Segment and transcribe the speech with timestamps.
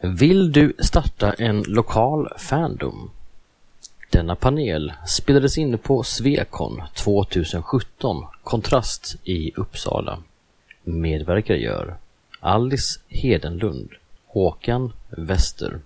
[0.00, 3.10] Vill du starta en lokal fandom?
[4.10, 10.18] Denna panel spelades in på Svekon 2017 Kontrast i Uppsala.
[10.82, 11.96] Medverkar gör
[12.40, 13.90] Alice Hedenlund,
[14.26, 15.80] Håkan Wester,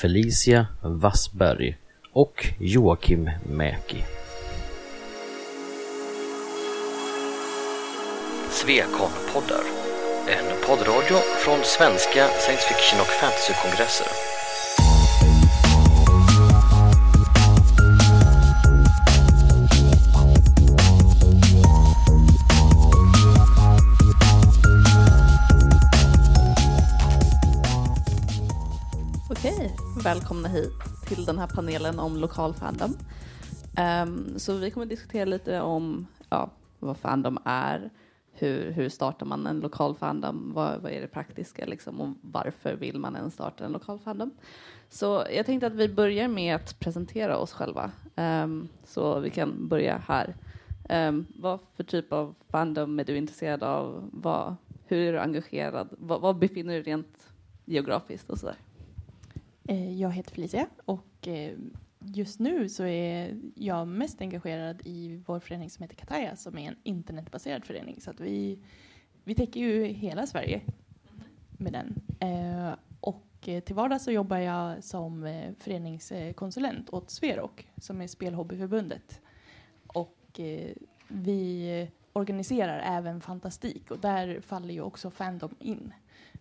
[0.00, 1.76] Felicia Wassberg
[2.12, 4.04] och Joakim Mäki.
[8.50, 9.64] Svekon-poddar.
[10.28, 14.06] En poddradio från svenska science fiction och fantasykongresser.
[29.30, 30.72] Okej, välkomna hit
[31.08, 32.96] till den här panelen om lokal fandom.
[34.02, 37.90] Um, så vi kommer diskutera lite om ja, vad fandom är,
[38.38, 42.74] hur, hur startar man en lokal fandom, vad, vad är det praktiska liksom, och varför
[42.74, 44.30] vill man ens starta en lokal fandom.
[44.88, 49.68] Så jag tänkte att vi börjar med att presentera oss själva, Um, så vi kan
[49.68, 50.34] börja här.
[50.90, 54.10] Um, vad för typ av fandom är du intresserad av?
[54.12, 55.88] Vad, hur är du engagerad?
[55.98, 57.32] Vad, vad befinner du dig rent
[57.64, 58.56] geografiskt och sådär?
[59.64, 61.56] Eh, jag heter Felicia och eh,
[62.14, 66.68] just nu så är jag mest engagerad i vår förening som heter Kataya som är
[66.68, 68.00] en internetbaserad förening.
[68.00, 68.58] Så att vi,
[69.24, 70.60] vi täcker ju hela Sverige
[71.58, 71.94] med den.
[72.20, 78.06] Eh, Och eh, till vardags så jobbar jag som eh, föreningskonsulent åt Sverok som är
[78.06, 79.20] Spelhobbyförbundet.
[79.86, 80.72] Och eh,
[81.08, 85.92] vi organiserar även fantastik och där faller ju också Fandom in.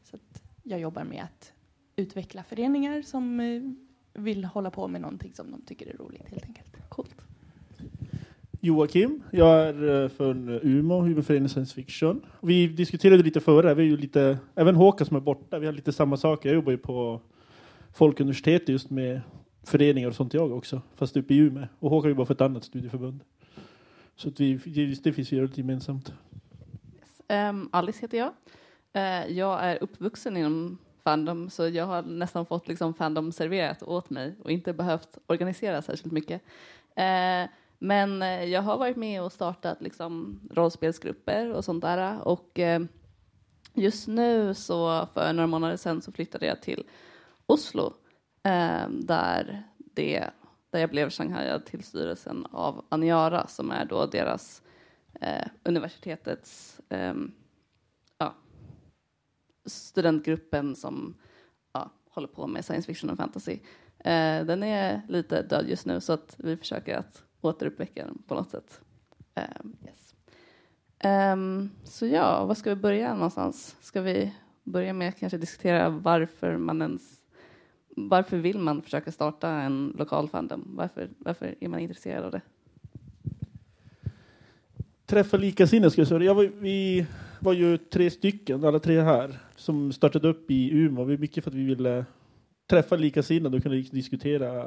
[0.03, 1.53] Så att jag jobbar med att
[1.95, 3.61] utveckla föreningar som eh,
[4.15, 6.89] vill hålla på med någonting som de tycker är roligt helt enkelt.
[6.89, 7.15] Coolt.
[8.59, 12.25] Joakim, jag är eh, från Umeå, huvudföreningen Science Fiction.
[12.41, 15.73] Vi diskuterade lite före, vi är ju lite, även Håkan som är borta, vi har
[15.73, 16.49] lite samma saker.
[16.49, 17.21] Jag jobbar ju på
[17.93, 19.21] Folkuniversitetet just med
[19.63, 21.67] föreningar och sånt jag också, fast uppe i Umeå.
[21.79, 23.19] Och Håkan jobbar för ett annat studieförbund.
[24.15, 24.53] Så att vi,
[25.03, 26.13] det, finns ju lite gemensamt.
[27.27, 28.31] Ehm, Alice heter jag.
[28.93, 34.09] Eh, jag är uppvuxen inom Fandom så jag har nästan fått liksom Fandom serverat åt
[34.09, 36.41] mig och inte behövt organisera särskilt mycket.
[36.95, 37.49] Eh,
[37.79, 42.81] men eh, jag har varit med och startat liksom rollspelsgrupper och sånt där och eh,
[43.73, 46.83] just nu så för några månader sedan så flyttade jag till
[47.45, 47.93] Oslo
[48.43, 50.29] eh, där, det,
[50.69, 54.61] där jag blev shanghajad till styrelsen av Aniara som är då deras
[55.21, 57.31] eh, universitetets ehm,
[59.65, 61.15] studentgruppen som
[61.73, 63.59] ja, håller på med science fiction och fantasy.
[63.99, 68.35] Eh, den är lite död just nu så att vi försöker att återuppväcka den på
[68.35, 68.81] något sätt.
[69.35, 70.15] Ehm, yes.
[71.33, 73.75] um, så ja, var ska vi börja någonstans?
[73.81, 74.33] Ska vi
[74.63, 77.21] börja med att kanske diskutera varför man ens
[77.95, 80.71] varför vill man försöka starta en lokal fandom?
[80.75, 82.41] Varför, varför är man intresserad av det?
[85.05, 86.23] Träffa likasinnade skulle jag säga.
[86.23, 87.05] Jag var, vi
[87.39, 91.03] var ju tre stycken, alla tre här, som startade upp i Umeå.
[91.03, 92.05] Vi mycket för att vi ville
[92.67, 94.65] träffa likasinnade och kunna diskutera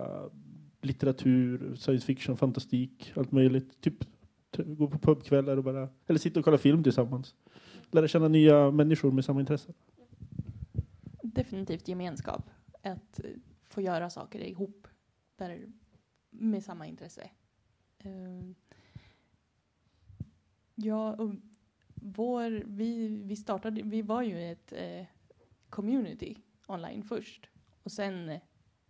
[0.82, 3.80] litteratur, science fiction, fantastik, allt möjligt.
[3.80, 3.94] Typ
[4.56, 7.34] gå på pubkvällar och bara, eller sitta och kolla film tillsammans.
[7.90, 9.74] Lära känna nya människor med samma intressen.
[11.22, 12.50] Definitivt gemenskap.
[12.82, 13.30] Att eh,
[13.68, 14.86] få göra saker ihop
[15.36, 15.66] där,
[16.30, 17.30] med samma intresse.
[17.98, 18.10] Eh,
[20.80, 21.34] Ja, och
[22.02, 25.06] vår, vi, vi startade, vi var ju ett eh,
[25.68, 26.36] community
[26.66, 27.48] online först.
[27.82, 28.40] Och sen eh,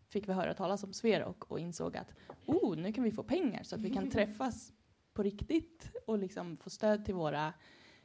[0.08, 2.14] fick vi höra talas om Sverok och insåg att
[2.46, 4.72] oh, nu kan vi få pengar så att vi kan träffas
[5.12, 7.54] på riktigt och liksom få stöd till våra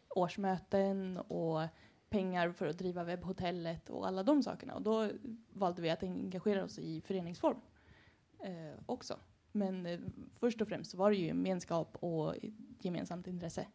[0.09, 1.61] årsmöten och
[2.09, 4.75] pengar för att driva webbhotellet och alla de sakerna.
[4.75, 5.09] Och då
[5.53, 7.57] valde vi att engagera oss i föreningsform
[8.39, 9.19] eh, också.
[9.51, 9.99] Men eh,
[10.35, 12.35] först och främst så var det ju gemenskap och
[12.79, 13.67] gemensamt intresse.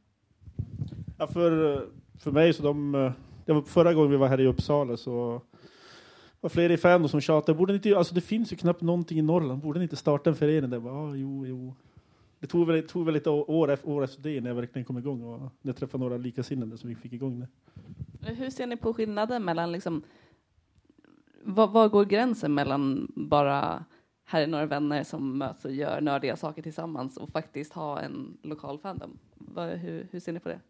[1.18, 1.86] Ja, för,
[2.18, 2.92] för mig så de,
[3.44, 5.42] det var förra gången vi var här i Uppsala så
[6.40, 9.18] var flera i fan som tjatade, borde ni inte, alltså det finns ju knappt någonting
[9.18, 10.80] i Norrland, borde ni inte starta en förening där?
[10.80, 11.74] Bara, Ah, jo, jo.
[12.40, 15.22] Det tog väl, tog väl lite år, år efter det när jag verkligen kom igång
[15.22, 17.48] och när jag träffade några likasinnade som vi fick igång det.
[18.34, 20.02] Hur ser ni på skillnaden mellan liksom,
[21.42, 23.84] var, var går gränsen mellan bara
[24.24, 28.38] här är några vänner som möts och gör nördiga saker tillsammans och faktiskt ha en
[28.42, 29.18] lokal fandom?
[29.34, 30.60] Var, hur, hur ser ni på det?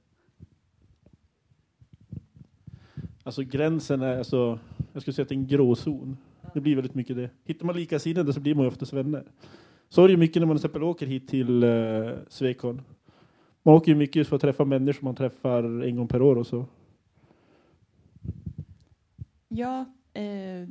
[3.29, 4.59] Alltså gränsen är, alltså,
[4.93, 6.17] jag skulle säga att det är en gråzon.
[6.55, 7.31] Det blir väldigt mycket det.
[7.45, 9.25] Hittar man likasinnade så blir man ju oftast vänner.
[9.89, 12.83] Så är det ju mycket när man till exempel åker hit till uh, Svekon.
[13.63, 16.47] Man åker ju mycket för att träffa människor man träffar en gång per år och
[16.47, 16.67] så.
[19.49, 19.81] Ja,
[20.13, 20.69] eh,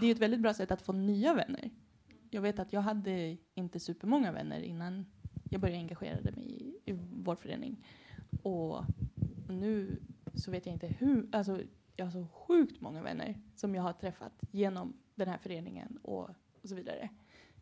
[0.00, 1.70] det är ett väldigt bra sätt att få nya vänner.
[2.30, 5.06] Jag vet att jag hade inte supermånga vänner innan
[5.50, 7.84] jag började engagera mig i, i vår förening.
[8.42, 8.84] Och
[9.48, 10.00] nu
[10.34, 11.60] så vet jag inte hur, alltså
[11.96, 16.28] jag har så sjukt många vänner som jag har träffat genom den här föreningen och,
[16.62, 17.08] och så vidare.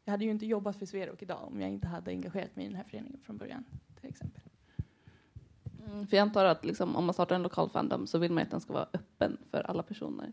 [0.04, 2.68] Jag hade ju inte jobbat för Sverok idag om jag inte hade engagerat mig i
[2.68, 3.64] den här föreningen från början
[4.00, 4.42] till exempel.
[5.86, 8.42] Mm, för jag antar att liksom, om man startar en lokal fandom så vill man
[8.42, 10.32] att den ska vara öppen för alla personer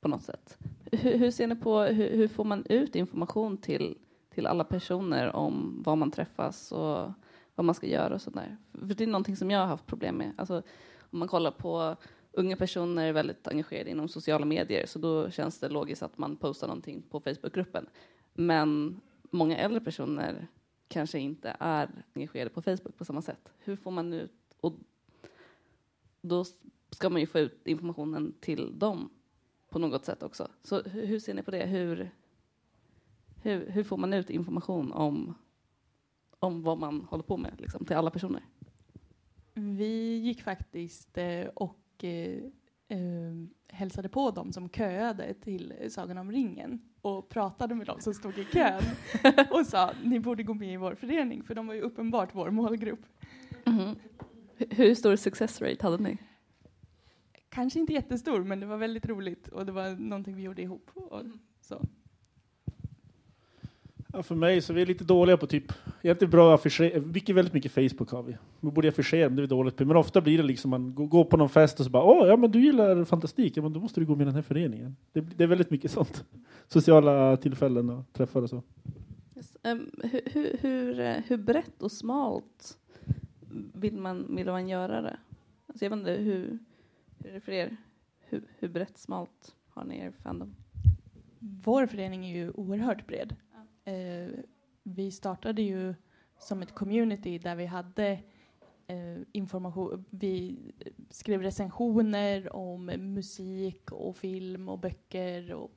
[0.00, 0.58] på något sätt.
[0.92, 3.98] Hur, hur ser ni på, hur, hur, får man ut information till,
[4.30, 7.12] till alla personer om var man träffas och
[7.54, 8.56] vad man ska göra och sådär?
[8.72, 10.32] För det är någonting som jag har haft problem med.
[10.36, 10.62] Alltså,
[11.10, 11.96] om man kollar på
[12.32, 16.36] unga personer är väldigt engagerade inom sociala medier så då känns det logiskt att man
[16.36, 17.86] postar någonting på Facebookgruppen.
[18.34, 20.46] Men många äldre personer
[20.88, 23.52] kanske inte är engagerade på Facebook på samma sätt.
[23.58, 24.74] Hur får man ut, och
[26.20, 26.44] då
[26.90, 29.10] ska man ju få ut informationen till dem
[29.68, 30.48] på något sätt också.
[30.62, 31.66] Så hur ser ni på det?
[31.66, 32.10] Hur,
[33.42, 35.34] hur, hur får man ut information om,
[36.38, 38.42] om vad man håller på med liksom, till alla personer?
[39.60, 42.42] Vi gick faktiskt eh, och eh,
[42.88, 42.98] eh,
[43.68, 48.38] hälsade på dem som köade till Sagan om ringen och pratade med dem som stod
[48.38, 48.82] i kön
[49.50, 52.50] och sa ni borde gå med i vår förening för de var ju uppenbart vår
[52.50, 53.06] målgrupp.
[53.66, 53.96] Mm.
[54.56, 56.18] Hur stor success rate hade ni?
[57.48, 60.90] Kanske inte jättestor men det var väldigt roligt och det var någonting vi gjorde ihop.
[60.94, 61.22] Och
[61.60, 61.86] så.
[64.12, 65.72] Ja, för mig så är vi lite dåliga på typ,
[66.02, 68.36] egentligen bra affischering, mycket, väldigt mycket Facebook har vi.
[68.60, 69.84] Vi borde affischera, men det är vi dåligt på.
[69.84, 72.36] Men ofta blir det liksom man går på någon fest och så bara, åh, ja
[72.36, 74.96] men du gillar fantastik, ja men då måste du gå med i den här föreningen.
[75.12, 76.24] Det, det är väldigt mycket sånt.
[76.68, 78.62] Sociala tillfällen och träffar och så.
[79.36, 79.56] Yes.
[79.62, 82.78] Um, hur, hur, hur, eh, hur brett och smalt
[83.74, 85.16] vill man, vill man göra det?
[85.66, 86.58] Alltså jag vet inte, hur,
[87.18, 87.76] hur är det för er?
[88.20, 90.54] Hur, hur brett, smalt har ni er fandom?
[91.38, 93.36] Vår förening är ju oerhört bred.
[93.90, 94.28] Eh,
[94.82, 95.94] vi startade ju
[96.38, 98.08] som ett community där vi hade
[98.86, 100.04] eh, information.
[100.10, 100.58] Vi
[101.10, 105.70] skrev recensioner om musik och film och böcker och,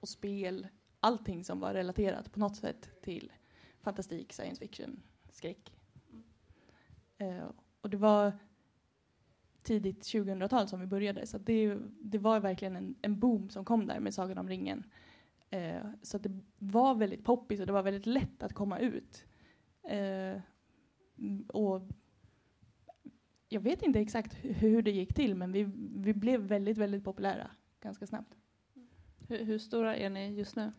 [0.00, 0.66] och spel.
[1.00, 3.32] Allting som var relaterat på något sätt till
[3.80, 5.72] fantastik, science fiction, skräck.
[7.18, 7.50] Eh,
[7.80, 8.32] och det var
[9.62, 13.86] tidigt 2000-tal som vi började så det, det var verkligen en, en boom som kom
[13.86, 14.84] där med Sagan om ringen.
[15.50, 19.24] Eh, så det var väldigt poppis och det var väldigt lätt att komma ut.
[19.82, 20.40] Eh,
[21.48, 21.82] och
[23.48, 25.62] jag vet inte exakt hur det gick till men vi,
[25.96, 27.50] vi blev väldigt, väldigt populära
[27.80, 28.36] ganska snabbt.
[29.28, 30.72] Hur, hur stora är ni just nu?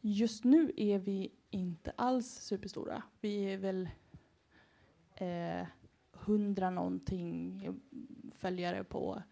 [0.00, 3.02] Just nu är vi inte alls superstora.
[3.20, 3.88] Vi är väl
[5.14, 5.66] eh,
[6.12, 7.68] hundra någonting
[8.32, 9.22] följare på,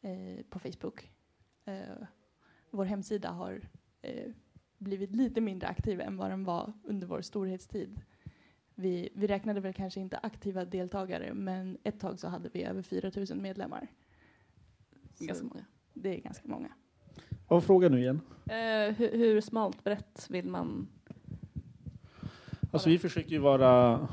[0.00, 1.10] eh, på Facebook.
[1.64, 2.06] Eh,
[2.70, 3.68] vår hemsida har
[4.04, 4.30] eh,
[4.78, 8.00] blivit lite mindre aktiv än vad den var under vår storhetstid.
[8.74, 12.82] Vi, vi räknade väl kanske inte aktiva deltagare, men ett tag så hade vi över
[12.82, 13.88] 4 000 medlemmar.
[15.14, 15.64] Så ganska många.
[15.92, 16.68] Det är ganska många.
[17.48, 18.20] Vad var frågan nu igen?
[18.46, 20.88] Eh, hur, hur smalt brett vill man?
[22.70, 24.08] Alltså vi försöker ju vara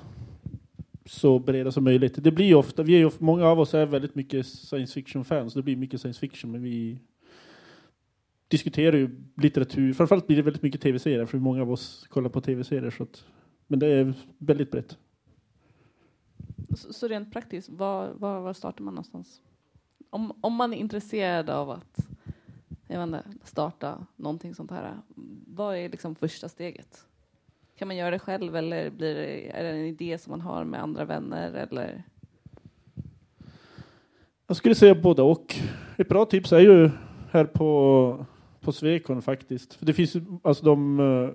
[1.05, 2.23] så breda som möjligt.
[2.23, 5.61] Det blir ofta, vi är ju, många av oss är väldigt mycket science fiction-fans, det
[5.61, 6.99] blir mycket science fiction, men vi
[8.51, 12.41] diskuterar ju litteratur, framförallt blir det väldigt mycket tv-serier, för många av oss kollar på
[12.41, 13.25] tv-serier, så att,
[13.67, 14.97] men det är väldigt brett.
[16.75, 19.41] Så, så rent praktiskt, var, var, var startar man någonstans?
[20.09, 22.07] Om, om man är intresserad av att
[22.87, 24.97] jag inte, starta någonting sånt här,
[25.47, 27.05] vad är liksom första steget?
[27.77, 30.63] Kan man göra det själv eller blir det, är det en idé som man har
[30.63, 32.03] med andra vänner eller?
[34.47, 35.55] Jag skulle säga både och.
[35.97, 36.89] Ett bra tips är ju
[37.31, 38.25] här på,
[38.61, 39.73] på Svekon faktiskt.
[39.73, 41.31] För det finns alltså de uh,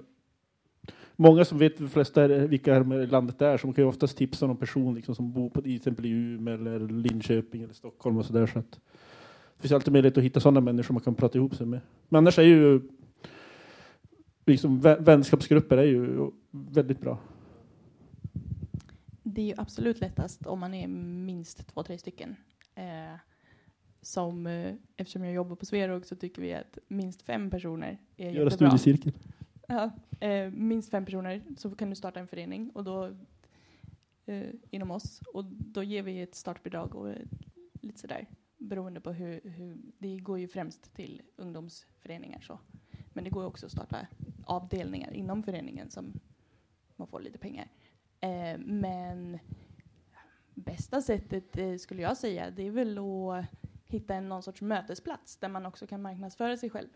[1.19, 4.47] Många som vet de flesta vilka här i landet är som kan ju oftast tipsa
[4.47, 8.27] någon person liksom, som bor på till exempel i Umeå eller Linköping eller Stockholm och
[8.27, 8.47] sådär.
[8.47, 8.71] Så att
[9.57, 11.81] det finns alltid möjlighet att hitta sådana människor man kan prata ihop sig med.
[12.09, 12.81] Men annars är ju
[14.47, 17.19] liksom, vänskapsgrupper är ju väldigt bra.
[19.23, 22.37] Det är ju absolut lättast om man är minst två, tre stycken.
[22.75, 23.19] Eh,
[24.07, 28.31] som, eh, eftersom jag jobbar på Sverog så tycker vi att minst fem personer är
[28.31, 28.79] Göra jättebra.
[28.79, 29.13] studiecirkel.
[29.69, 33.17] Ja, eh, minst fem personer så kan du starta en förening och då
[34.27, 37.17] eh, inom oss och då ger vi ett startbidrag och eh,
[37.81, 38.27] lite sådär
[38.59, 42.59] beroende på hur, hur, det går ju främst till ungdomsföreningar så.
[43.13, 44.07] Men det går också att starta
[44.45, 46.21] avdelningar inom föreningen som
[46.97, 47.69] man får lite pengar.
[48.21, 49.39] Eh, men
[50.55, 53.45] bästa sättet eh, skulle jag säga, det är väl att
[53.97, 56.89] hitta en någon sorts mötesplats där man också kan marknadsföra sig själv.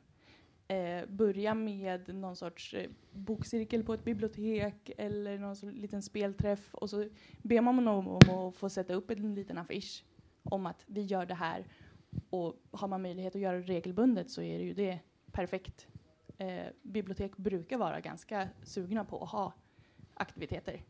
[0.69, 6.75] eh, börja med någon sorts eh, bokcirkel på ett bibliotek eller någon sorts liten spelträff
[6.75, 7.09] och så
[7.43, 10.05] ber man om, om att få sätta upp en liten affisch
[10.43, 11.67] om att vi gör det här
[12.31, 15.01] och har man möjlighet att göra det regelbundet så är det ju det
[15.33, 15.87] perfekt.
[16.39, 19.53] Eh, bibliotek brukar vara ganska sugna på att ha
[20.15, 20.83] aktiviteter.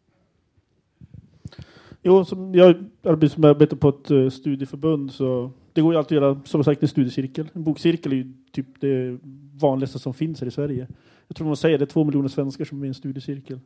[2.03, 6.41] Jo, som jag arbetar på ett eh, studieförbund så det går ju alltid att göra
[6.45, 7.49] som sagt en studiecirkel.
[7.53, 9.19] En bokcirkel är ju typ det
[9.55, 10.89] vanligaste som finns här i Sverige.
[11.29, 13.61] Jag tror man säger det är två miljoner svenskar som är i en studiecirkel.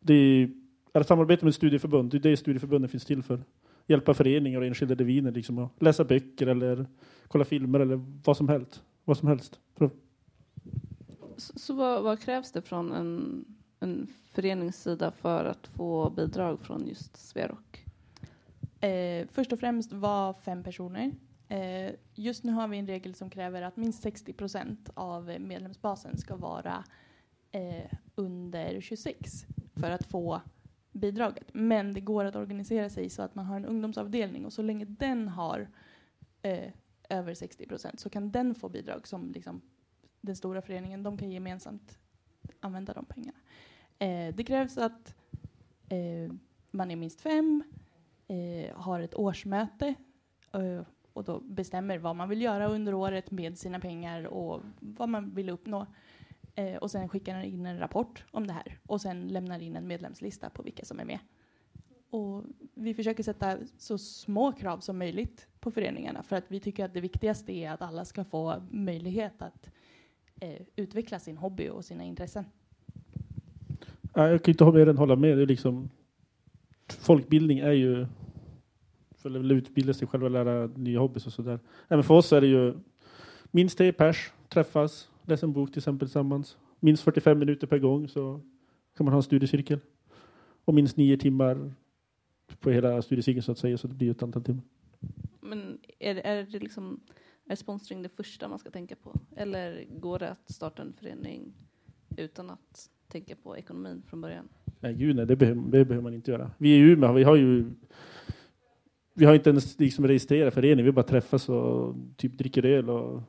[0.00, 0.50] Det är,
[0.92, 3.40] är ett samarbete med ett studieförbund, det är det studieförbunden finns till för.
[3.86, 6.86] Hjälpa föreningar och enskilda diviner liksom att läsa böcker eller
[7.28, 8.82] kolla filmer eller vad som helst.
[9.04, 9.60] Vad som helst.
[9.76, 9.90] Så,
[11.36, 13.44] så vad, vad, krävs det från en,
[13.80, 17.84] en föreningssida för att få bidrag från just Sverok?
[18.80, 21.12] Eh, först och främst var fem personer.
[21.54, 26.18] Eh, just nu har vi en regel som kräver att minst 60 procent av medlemsbasen
[26.18, 26.84] ska vara
[27.50, 30.40] eh, under 26 för att få
[30.92, 31.46] bidraget.
[31.52, 34.84] Men det går att organisera sig så att man har en ungdomsavdelning och så länge
[34.84, 35.68] den har
[36.42, 36.72] eh,
[37.08, 39.60] över 60 procent så kan den få bidrag som liksom,
[40.20, 41.02] den stora föreningen.
[41.02, 41.98] De kan gemensamt
[42.60, 43.38] använda de pengarna.
[43.98, 45.14] Eh, det krävs att
[45.88, 46.34] eh,
[46.70, 47.64] man är minst fem,
[48.28, 49.94] eh, har ett årsmöte
[51.14, 55.34] och då bestämmer vad man vill göra under året med sina pengar och vad man
[55.34, 55.86] vill uppnå.
[56.54, 59.86] Eh, och sen skickar in en rapport om det här och sen lämnar in en
[59.86, 61.18] medlemslista på vilka som är med.
[62.10, 62.44] Och
[62.74, 66.94] vi försöker sätta så små krav som möjligt på föreningarna för att vi tycker att
[66.94, 69.70] det viktigaste är att alla ska få möjlighet att
[70.40, 72.44] eh, utveckla sin hobby och sina intressen.
[74.14, 75.36] Jag kan inte mer än hålla med.
[75.36, 75.90] Det är liksom,
[76.88, 78.06] folkbildning är ju
[79.26, 81.58] att utbilda sig själv och lära nya hobbys och sådär.
[81.88, 82.74] Även för oss är det ju
[83.50, 86.56] minst tre pers träffas, läsa en bok till exempel tillsammans.
[86.80, 88.40] Minst 45 minuter per gång så
[88.96, 89.78] kan man ha en studiecirkel.
[90.64, 91.72] Och minst nio timmar
[92.60, 94.62] på hela studiecirkeln så att säga, så det blir ett antal timmar.
[95.40, 97.00] Men är, är det liksom
[97.46, 99.20] är sponsring det första man ska tänka på?
[99.36, 101.52] Eller går det att starta en förening
[102.16, 104.48] utan att tänka på ekonomin från början?
[104.80, 106.50] Nej, gud nej, det behöver, det behöver man inte göra.
[106.58, 107.70] Vi i Umeå, vi har ju
[109.14, 113.22] vi har inte ens liksom registrerat förening, vi bara träffas och typ dricker öl och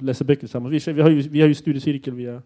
[0.00, 0.88] läser böcker tillsammans.
[0.88, 2.42] Vi, vi, har ju, vi har ju studiecirkel via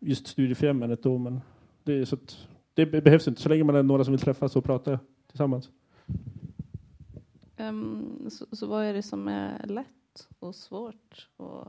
[0.00, 1.40] just Studiefrämjandet då, men
[1.82, 4.56] det, är så att, det behövs inte så länge man är några som vill träffas
[4.56, 5.70] och prata tillsammans.
[7.56, 11.28] Um, så, så, vad är det som är lätt och svårt?
[11.36, 11.66] Och...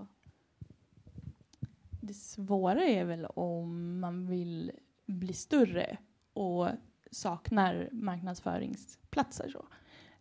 [2.01, 4.71] Det svåra är väl om man vill
[5.05, 5.97] bli större
[6.33, 6.67] och
[7.11, 9.49] saknar marknadsföringsplatser.
[9.49, 9.65] Så.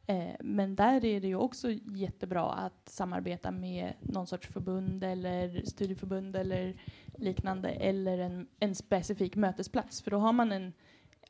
[0.06, 5.62] Eh, men där är det ju också jättebra att samarbeta med någon sorts förbund eller
[5.64, 6.80] studieförbund eller
[7.18, 10.02] liknande eller en, en specifik mötesplats.
[10.02, 10.72] För då har man en,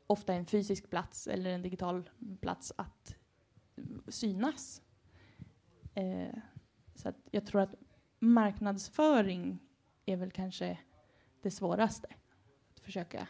[0.07, 2.09] ofta en fysisk plats eller en digital
[2.41, 3.15] plats att
[4.07, 4.81] synas.
[5.93, 6.37] Eh,
[6.95, 7.75] så jag tror att
[8.19, 9.59] marknadsföring
[10.05, 10.77] är väl kanske
[11.41, 12.07] det svåraste.
[12.73, 13.27] Att försöka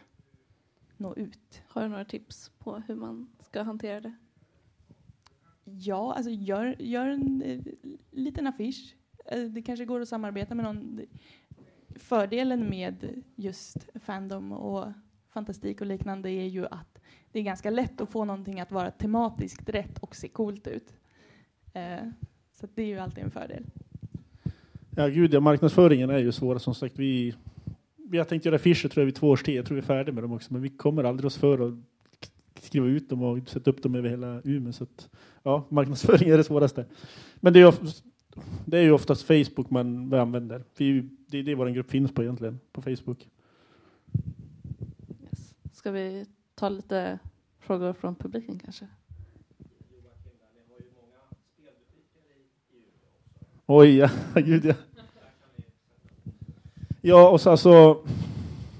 [0.96, 1.62] nå ut.
[1.68, 4.14] Har du några tips på hur man ska hantera det?
[5.68, 7.60] Ja, alltså gör, gör en eh,
[8.10, 8.96] liten affisch.
[9.24, 11.00] Eh, det kanske går att samarbeta med någon.
[11.96, 14.92] Fördelen med just Fandom och
[15.28, 16.98] fantastik och liknande är ju att
[17.32, 20.92] det är ganska lätt att få någonting att vara tematiskt rätt och se coolt ut.
[21.72, 22.08] Eh,
[22.52, 23.64] så det är ju alltid en fördel.
[24.96, 26.98] Ja, gud ja, marknadsföringen är ju svår som sagt.
[26.98, 27.34] Vi,
[27.96, 29.54] vi har tänkt göra affischer tror jag vid två års tid.
[29.54, 31.74] Jag tror vi är färdiga med dem också, men vi kommer aldrig oss för att
[32.66, 34.72] skriva ut dem och sätta upp dem över hela Umeå.
[34.72, 35.08] Så att,
[35.42, 36.86] ja, marknadsföring är det svåraste.
[37.36, 38.04] Men det är, oftast,
[38.64, 40.64] det är ju oftast Facebook man använder.
[40.76, 43.28] Vi, det är det vår grupp finns på egentligen, på Facebook.
[45.22, 45.54] Yes.
[45.72, 47.18] Ska vi ta lite
[47.60, 48.86] frågor från publiken kanske?
[53.66, 54.74] Oj, ja, gud ja.
[57.00, 58.02] Ja, och så alltså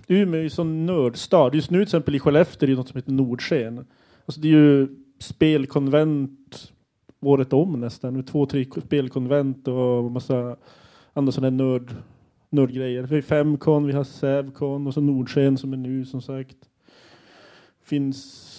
[0.09, 1.51] Umeå är ju sån nördstad.
[1.55, 3.87] Just nu till exempel i Skellefteå är det något som heter Nordsken.
[4.27, 6.73] Alltså det är ju spelkonvent
[7.21, 8.25] året om nästan.
[8.25, 10.57] Två, tre spelkonvent och massa
[11.13, 11.95] andra sådana nörd,
[12.51, 13.03] nördgrejer.
[13.03, 16.57] Vi har Femcon, vi har Sävcon och så Nordsken som är nu som sagt.
[17.83, 18.53] Finns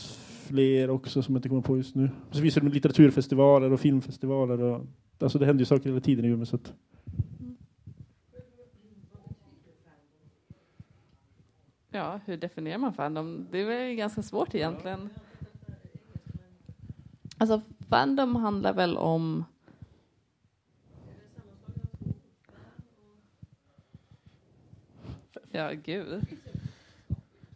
[0.48, 2.10] fler också som jag inte kommer på just nu.
[2.32, 4.62] Så finns det litteraturfestivaler och filmfestivaler.
[4.62, 4.86] Och,
[5.20, 6.46] alltså det händer ju saker hela tiden i Umeå.
[6.46, 6.74] Så att,
[11.98, 13.48] Ja, hur definierar man fandom?
[13.52, 15.10] Det är väl ganska svårt egentligen.
[17.38, 19.46] Alltså, fandom handlar väl om
[25.52, 26.26] Ja, gud.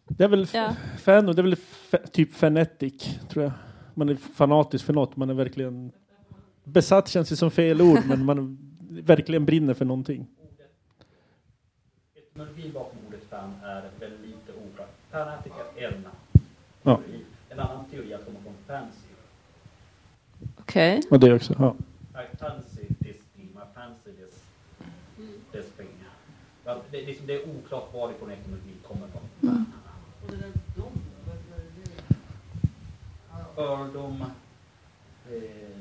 [0.07, 0.75] Det är väl Ja.
[0.99, 1.55] fandom, det är väl
[2.11, 3.53] typ fanatic, tror jag.
[3.93, 5.91] Man är fanatisk för något, man är verkligen
[6.63, 8.57] besatt känns det som fel ord, men man
[8.89, 10.27] verkligen brinner för någonting.
[12.15, 13.90] Etymologin bakom ordet fan är
[15.11, 15.43] oklart.
[15.43, 16.07] Fanatic är en
[16.83, 16.95] Ja.
[16.97, 17.23] teori.
[17.49, 19.07] En annan teori är att komma från fancy.
[20.59, 21.01] Okej.
[21.11, 21.75] Och det också, ja.
[22.23, 24.43] I fancy this thing, I fancy this,
[25.51, 25.87] this thing.
[26.63, 29.65] Det, det, det är oklart varifrån etymologin kommer ifrån.
[33.57, 34.21] Ördom.
[34.21, 34.27] Eh,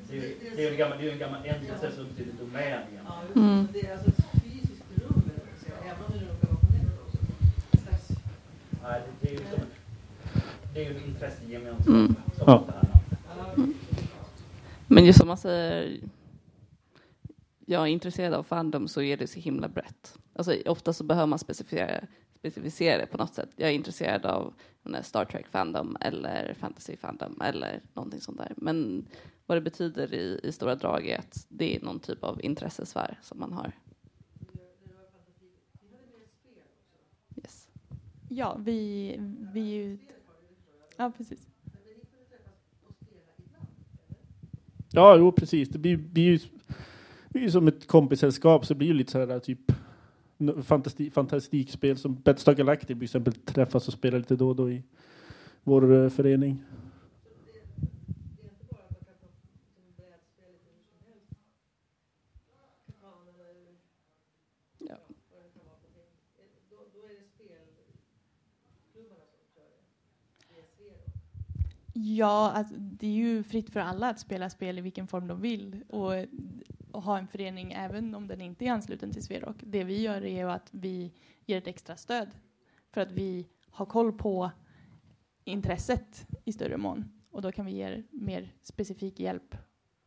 [0.08, 2.04] det är ju det är ju en gammal, det är ju en gammal ändelse som
[2.08, 3.06] betyder domän egentligen.
[3.36, 3.68] Mm.
[3.72, 5.22] Det är alltså ett fysiskt rum,
[5.84, 8.14] även om det råkar vara på nätet också.
[8.82, 9.02] Nej,
[10.74, 12.14] det, är ju en intressegemenskap Mm.
[12.46, 12.64] Ja.
[12.68, 13.66] här.
[14.86, 16.00] Men just som man säger,
[17.66, 20.18] jag är intresserad av fandom så är det så himla brett.
[20.32, 22.00] Alltså, ofta så behöver man specificera,
[22.38, 23.50] specificera det på något sätt.
[23.56, 24.54] Jag är intresserad av
[25.02, 28.52] Star Trek fandom eller fantasy fandom eller någonting sånt där.
[28.56, 29.06] Men
[29.46, 33.18] vad det betyder i, i stora drag är att det är någon typ av intressesfär
[33.22, 33.72] som man har.
[38.32, 39.16] Ja, vi,
[39.52, 39.98] vi är ju...
[40.96, 41.46] Ja, precis.
[44.92, 45.68] Ja, jo precis.
[45.68, 46.38] Det blir, blir ju
[47.28, 49.72] det blir som ett kompissällskap, så det blir ju lite sådär typ
[50.62, 54.82] fantasti, fantastikspel som Betstar Galactic till exempel träffas och spelar lite då och då i
[55.62, 56.62] vår uh, förening.
[72.16, 75.40] Ja, alltså, det är ju fritt för alla att spela spel i vilken form de
[75.40, 76.12] vill och,
[76.90, 79.56] och ha en förening även om den inte är ansluten till Sverok.
[79.60, 81.12] Det vi gör är ju att vi
[81.46, 82.28] ger ett extra stöd
[82.90, 84.50] för att vi har koll på
[85.44, 89.56] intresset i större mån och då kan vi ge mer specifik hjälp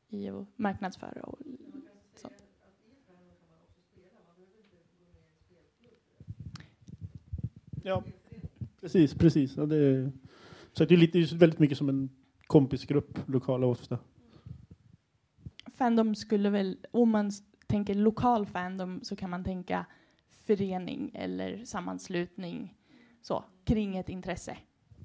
[0.07, 1.39] i att marknadsföra och
[2.15, 2.43] sånt.
[7.83, 8.03] Ja,
[8.81, 9.57] precis, precis.
[9.57, 10.11] Ja, det,
[10.73, 12.09] så det är lite, det är väldigt mycket som en
[12.47, 13.99] kompisgrupp, lokala ofta.
[15.73, 17.31] Fandom skulle väl, om man
[17.67, 19.85] tänker lokal fandom så kan man tänka
[20.29, 22.75] förening eller sammanslutning
[23.21, 24.57] så, kring ett intresse.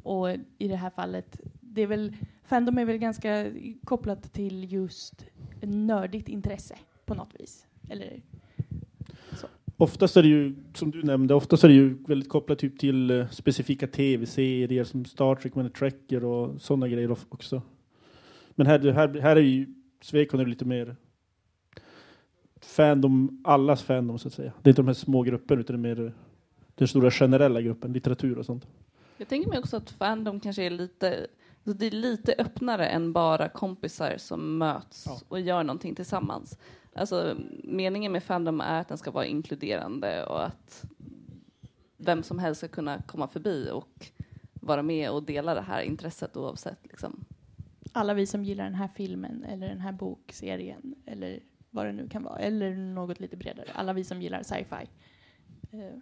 [0.02, 3.52] Och i det här fallet, det är väl, fandom är väl ganska
[3.85, 5.26] kopplat till just
[5.61, 7.66] ett nördigt intresse på något vis.
[7.90, 8.22] Eller,
[9.81, 13.11] Oftast är det ju, som du nämnde, oftast är det ju väldigt kopplat typ till
[13.11, 17.62] eh, specifika tv-serier som Star Trek, Man Trekker och sådana grejer också.
[18.51, 19.67] Men här, här, här är ju
[20.03, 20.97] Svekon är lite mer
[22.61, 24.53] fandom, allas fandom så att säga.
[24.62, 26.12] Det är inte de här små grupperna utan det är mer eh,
[26.75, 28.67] den stora generella gruppen, litteratur och sånt.
[29.17, 31.27] Jag tänker mig också att fandom kanske är lite,
[31.64, 35.21] alltså det är lite öppnare än bara kompisar som möts Ja.
[35.29, 36.59] och gör någonting tillsammans.
[36.98, 40.84] Alltså, meningen med fandom är att den ska vara inkluderande och att
[41.96, 44.06] vem som helst ska kunna komma förbi och
[44.54, 46.78] vara med och dela det här intresset oavsett.
[46.82, 47.24] Liksom.
[47.92, 52.08] alla vi som gillar den här filmen eller den här bokserien eller vad det nu
[52.08, 53.66] kan vara, eller något lite bredare.
[53.74, 54.88] Alla vi som gillar sci-fi.
[55.72, 55.98] Eh,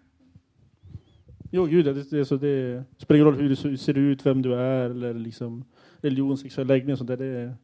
[1.50, 4.54] Jo, gud, det, det, så det spelar ingen roll hur du ser- ut, vem du
[4.54, 5.64] är eller liksom
[6.00, 7.16] religion, sexuell läggning och sånt där.
[7.16, 7.54] Det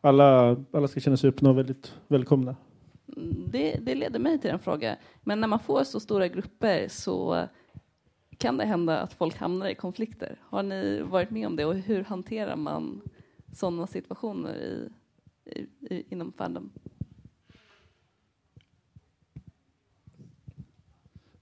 [0.00, 2.56] alla, alla ska känna sig öppna och väldigt välkomna.
[3.46, 4.96] Det, det leder mig till en fråga.
[5.22, 7.48] Men när man får så stora grupper så
[8.38, 10.38] kan det hända att folk hamnar i konflikter.
[10.42, 13.00] Har ni varit med om det och hur hanterar man
[13.52, 14.88] sådana situationer i,
[15.44, 16.70] i, i, inom fandom?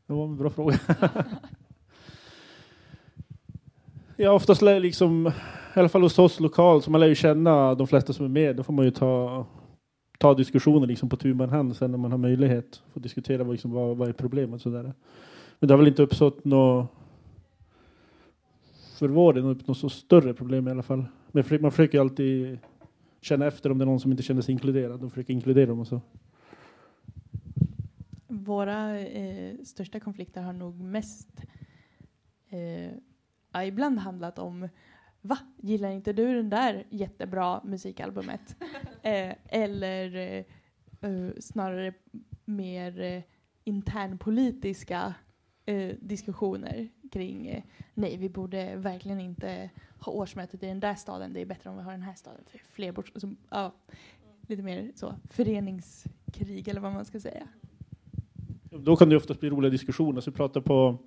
[0.07, 0.79] Det var en bra fråga.
[4.17, 5.27] ja, oftast lär liksom,
[5.77, 8.31] i alla fall hos oss lokalt, så man lär ju känna de flesta som är
[8.31, 8.57] med.
[8.57, 9.47] Då får man ju ta,
[10.23, 12.83] ta diskussioner liksom på tu man hand sen när man har möjlighet.
[12.95, 14.83] att diskutera vad, liksom, vad, vad är problemet och sådär.
[15.59, 16.91] Men det har väl inte uppstått något
[18.99, 21.05] för vår del, något så större problem i alla fall.
[21.33, 22.59] Men man försöker alltid
[23.21, 25.05] känna efter om det är någon som inte känner sig inkluderad.
[25.05, 26.01] och försöker inkludera dem och så.
[28.27, 31.43] Våra eh, största konflikter har nog mest
[32.49, 34.69] eh, ibland handlat om
[35.23, 35.39] Va?
[35.57, 38.57] Gillar inte du den där jättebra musikalbumet?
[39.03, 40.45] eh, eller eh,
[41.11, 41.93] eh, snarare
[42.45, 43.23] mer eh,
[43.65, 45.15] internpolitiska
[45.67, 47.63] eh, diskussioner kring eh,
[47.95, 51.33] nej, vi borde verkligen inte ha årsmötet i den där staden.
[51.33, 52.45] Det är bättre om vi har den här staden.
[52.47, 53.73] För fler bort, som, ja,
[54.49, 57.49] lite mer så föreningskrig eller vad man ska säga.
[58.71, 60.21] Då kan det oftast bli roliga diskussioner.
[60.21, 60.99] Så vi pratade på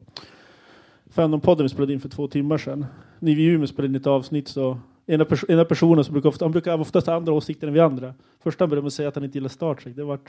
[1.15, 2.86] Fandompodden vi spelade in för två timmar sedan.
[3.19, 6.45] Ni vid Umeå spelade in ett avsnitt så ena, pers ena personen som brukar ofta,
[6.45, 8.13] han brukar oftast ha andra åsikter än vi andra.
[8.43, 9.95] Först han började med att säga att han inte gillar Star Trek.
[9.95, 10.19] Det har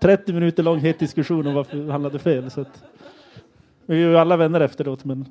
[0.00, 2.50] 30 minuter lång het diskussion om varför han hade fel.
[2.50, 2.84] Så att,
[3.86, 5.28] vi är ju alla vänner efteråt men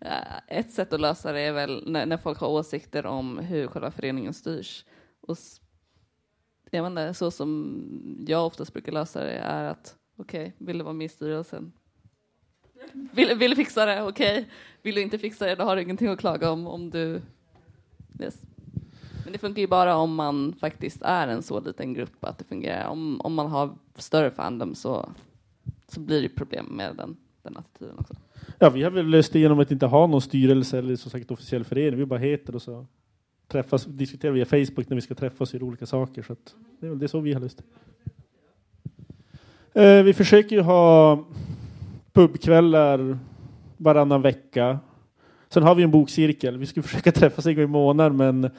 [0.00, 3.66] eh, Ett sätt att lösa det är väl när, när folk har åsikter om hur
[3.66, 4.84] själva föreningen styrs.
[5.20, 5.36] Och
[6.70, 10.94] jag menar, så som jag oftast brukar lösa det är att okej, vill du vara
[10.94, 11.72] med i styrelsen?
[12.92, 14.02] Vill, vill du fixa det?
[14.02, 14.48] Okej.
[14.82, 16.66] Vill du inte fixa det, då har du ingenting att klaga om.
[16.66, 17.20] om du...
[18.20, 18.42] Yes.
[19.24, 22.44] Men det funkar ju bara om man faktiskt är en så liten grupp att det
[22.44, 22.88] fungerar.
[22.88, 25.08] Om, om man har större fandom så,
[25.88, 28.14] så blir det problem med den, den attityden också.
[28.58, 31.30] Ja, vi har väl löst det genom att inte ha någon styrelse eller som sagt
[31.30, 31.98] officiell förening.
[31.98, 32.86] Vi bara heter och så
[33.48, 36.22] träffas, diskuterar via Facebook när vi ska träffas och göra olika saker.
[36.22, 37.64] Så att det är väl det så vi har löst det.
[39.82, 41.24] Eh, vi försöker ju ha
[42.14, 43.18] pubkvällar
[43.76, 44.78] varannan vecka.
[45.48, 46.58] Sen har vi en bokcirkel.
[46.58, 48.50] Vi skulle försöka träffas en gång i månaden men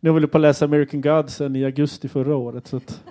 [0.00, 2.66] nu håller vi på att läsa American Gods sen i augusti förra året.
[2.66, 3.04] Så att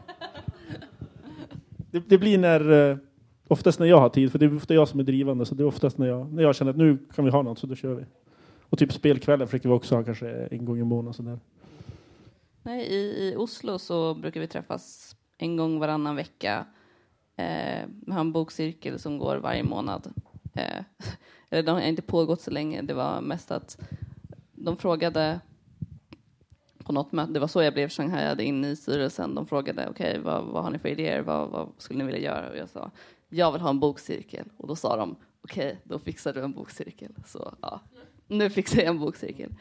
[1.91, 2.97] det, det blir när eh,
[3.47, 5.45] Oftast när jag har tid, för det är ofta jag som är drivande.
[5.45, 7.59] Så det är oftast när jag, när jag känner att nu kan vi ha något,
[7.59, 8.05] så då kör vi.
[8.69, 11.13] Och typ spelkvällar försöker vi också ha kanske en gång i månaden.
[11.13, 11.39] Sådär.
[12.63, 16.65] Nej, i, I Oslo så brukar vi träffas en gång varannan vecka.
[17.37, 20.13] Eh, vi har en bokcirkel som går varje månad.
[20.53, 20.83] Eh,
[21.49, 22.81] eller de har inte pågått så länge.
[22.81, 23.77] Det var mest att
[24.51, 25.39] de frågade
[26.83, 29.35] på något möte, det var så jag blev shanghaiad in i styrelsen.
[29.35, 31.21] De frågade, okej, vad, vad har ni för idéer?
[31.21, 32.49] Vad, vad skulle ni vilja göra?
[32.49, 32.91] Och jag sa,
[33.29, 34.45] jag vill ha en bokcirkel.
[34.57, 37.11] Och då sa de, okej, då fixar du en bokcirkel.
[37.25, 37.81] Så ja,
[38.27, 39.55] nu fixar jag en bokcirkel.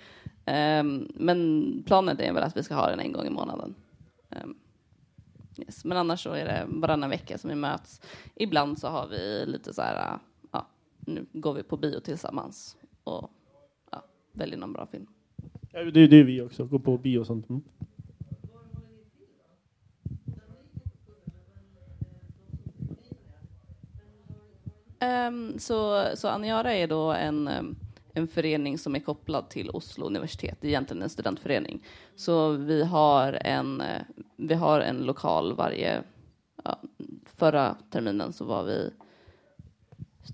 [0.44, 3.74] Ehm, men planen är väl att vi ska ha den en gång i månaden.
[4.30, 4.54] Ehm,
[5.58, 5.84] yes.
[5.84, 8.00] Men annars så är det varannan vecka som vi möts.
[8.34, 10.18] Ibland så har vi lite så här,
[10.52, 10.66] ja,
[11.00, 13.30] nu går vi på bio tillsammans och
[13.90, 15.06] ja, väljer någon bra film.
[15.72, 17.48] Ja, det, det är vi också, gå på bio och sånt.
[17.48, 17.62] Mm.
[24.98, 27.76] Ehm, så, så Aniara är då en, ehm,
[28.16, 30.58] en förening som är kopplad till Oslo universitet.
[30.60, 31.82] Det är egentligen en studentförening.
[32.14, 34.02] Så vi har en, eh,
[34.36, 36.02] vi har en lokal varje...
[36.64, 36.80] Ja,
[37.24, 38.90] förra terminen så var vi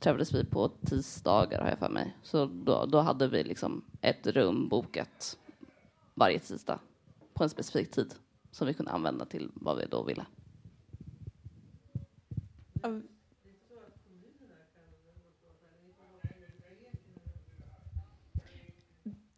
[0.01, 2.17] träffades vi på tisdagar har jag för mig.
[2.23, 5.39] Så då, då hade vi liksom ett rum bokat
[6.15, 6.79] varje tisdag
[7.35, 8.15] på en specifik tid
[8.51, 10.27] som vi kunde använda till vad vi då ville.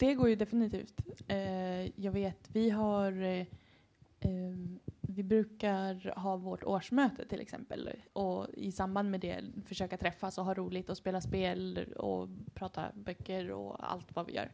[0.05, 1.01] Det går ju definitivt.
[1.29, 3.47] Eh, jag vet, vi har eh,
[4.21, 10.39] ehm, vi brukar ha vårt årsmöte till exempel och i samband med det försöka träffas
[10.39, 14.53] och ha roligt och spela spel och prata böcker och allt vad vi gör.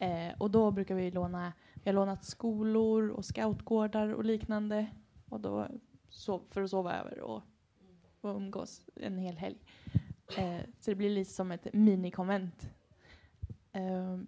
[0.00, 4.86] Eh, och då brukar vi låna, vi har lånat skolor och scoutgårdar och liknande
[5.28, 5.66] och då
[6.08, 7.42] sov, för att sova över och,
[8.20, 9.58] och umgås en hel helg.
[10.38, 12.70] Eh, så det blir lite som ett minikonvent.
[13.72, 14.18] Eh,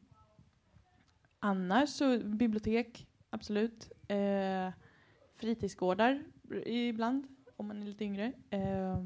[1.41, 3.93] annars så bibliotek, absolut.
[4.09, 4.73] Eh,
[5.35, 6.25] fritidsgårdar
[6.67, 7.27] ibland,
[7.57, 8.33] om man är lite yngre.
[8.51, 9.05] Eh,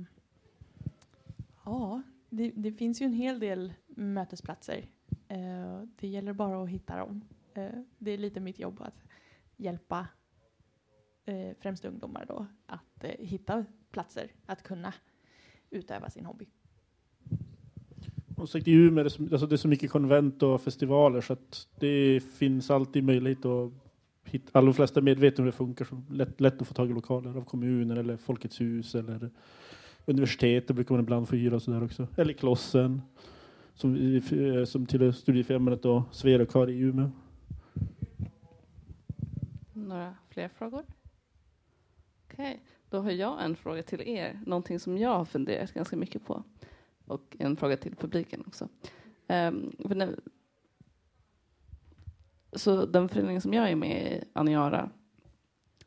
[1.65, 4.89] ja, det, det finns ju en hel del mötesplatser.
[5.29, 7.25] Eh, det gäller bara att hitta dem.
[7.55, 9.05] Eh, det är lite mitt jobb att
[9.57, 10.07] hjälpa
[11.25, 14.95] eh, främst ungdomar då att eh, hitta platser att kunna
[15.71, 16.49] utöva sin hobby.
[18.45, 21.21] Och sagt, i Umeå är det, så, alltså det är så mycket konvent och festivaler
[21.21, 23.73] så att det finns alltid möjlighet att
[24.25, 26.75] hitta, alla de flesta är medvetna om hur det funkar, så lätt, lätt att få
[26.75, 29.31] tag i lokaler av kommunen eller Folkets hus eller
[30.05, 32.07] universitetet brukar man ibland få hyra och sådär också.
[32.17, 33.03] Eller Klossen
[33.75, 37.11] som, eh, som tillhör Studiefrämjandet och Sverokar i Umeå.
[39.73, 40.85] Några fler frågor?
[42.25, 44.41] Okej, då har jag en fråga till er.
[44.47, 46.43] Någonting som jag har funderat ganska mycket på.
[47.07, 48.69] Och en fråga till publiken också.
[49.29, 50.17] Um, för
[52.53, 54.91] så den förening som jag är med i, Aniara,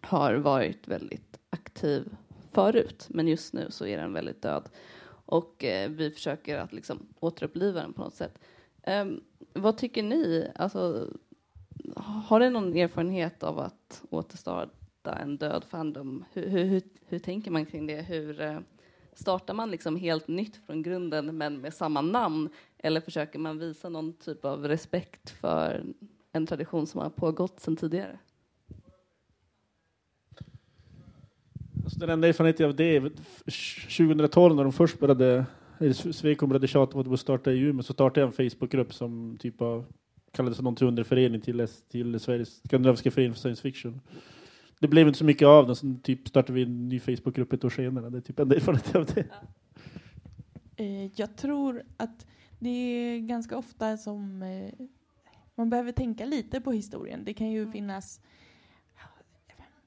[0.02, 2.16] har varit väldigt aktiv
[2.52, 3.08] förut.
[3.10, 4.70] Men just nu så är den väldigt död.
[5.10, 8.40] Och eh, vi försöker att liksom återuppliva den på något sätt.
[8.88, 10.52] Um, vad tycker ni?
[10.56, 11.10] Alltså,
[11.96, 16.26] har ni någon erfarenhet av att återstarta en död fandom?
[16.34, 18.02] Hur, hur, hur, hur tänker man kring det?
[18.02, 18.60] Hur eh,
[19.18, 22.50] startar man liksom helt nytt från grunden men med samma namn?
[22.78, 25.84] Eller försöker man visa någon typ av respekt för
[26.32, 28.20] en tradition som har pågått sedan tidigare?
[31.84, 33.02] Alltså den enda erfarenheten jag av det är
[33.98, 35.46] 2012 när de först började,
[35.80, 39.38] Svekom Swecon började tjata om att starta i Umeå, så startade jag en Facebookgrupp som
[39.40, 39.86] typ av
[40.32, 44.02] kallades för underförening till, till Sveriges skandinaviska förening för science fiction.
[44.80, 47.64] Det blev inte så mycket av den, så typ startade vi en ny Facebookgrupp ett
[47.66, 48.10] år senare.
[48.10, 49.26] Det är typ enda erfarenheten av det.
[50.80, 52.26] Eh, Jag tror att
[52.60, 54.74] det är ganska ofta som eh,
[55.56, 57.24] man behöver tänka lite på historien.
[57.26, 57.72] Det kan ju Mm.
[57.72, 58.22] finnas...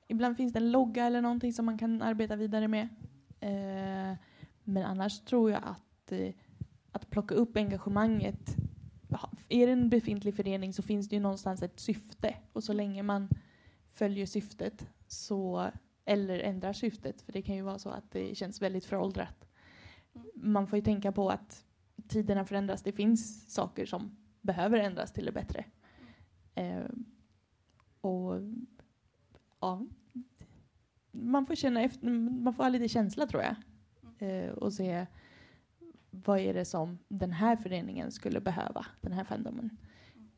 [0.09, 2.88] Ibland finns det en logga eller någonting som man kan arbeta vidare med.
[3.40, 4.16] Eh,
[4.64, 6.12] Men annars tror jag att,
[6.92, 8.57] att plocka upp engagemanget
[9.48, 13.03] är det en befintlig förening så finns det ju någonstans ett syfte och så länge
[13.03, 13.29] man
[14.01, 15.71] följer syftet så,
[16.05, 19.49] eller ändrar syftet, för det kan ju vara så att det känns väldigt föråldrat.
[20.35, 21.65] Man får ju tänka på att
[22.09, 22.83] tiderna förändras.
[22.83, 25.65] Det finns saker som behöver ändras till det bättre.
[26.55, 26.85] Eh,
[28.01, 28.35] och
[29.61, 29.87] ja,
[31.11, 33.57] man får känna efter, man får ha lite känsla tror jag.
[34.19, 35.07] Eh, och se
[36.11, 39.77] vad är det som den här föreningen skulle behöva, den här fandomen.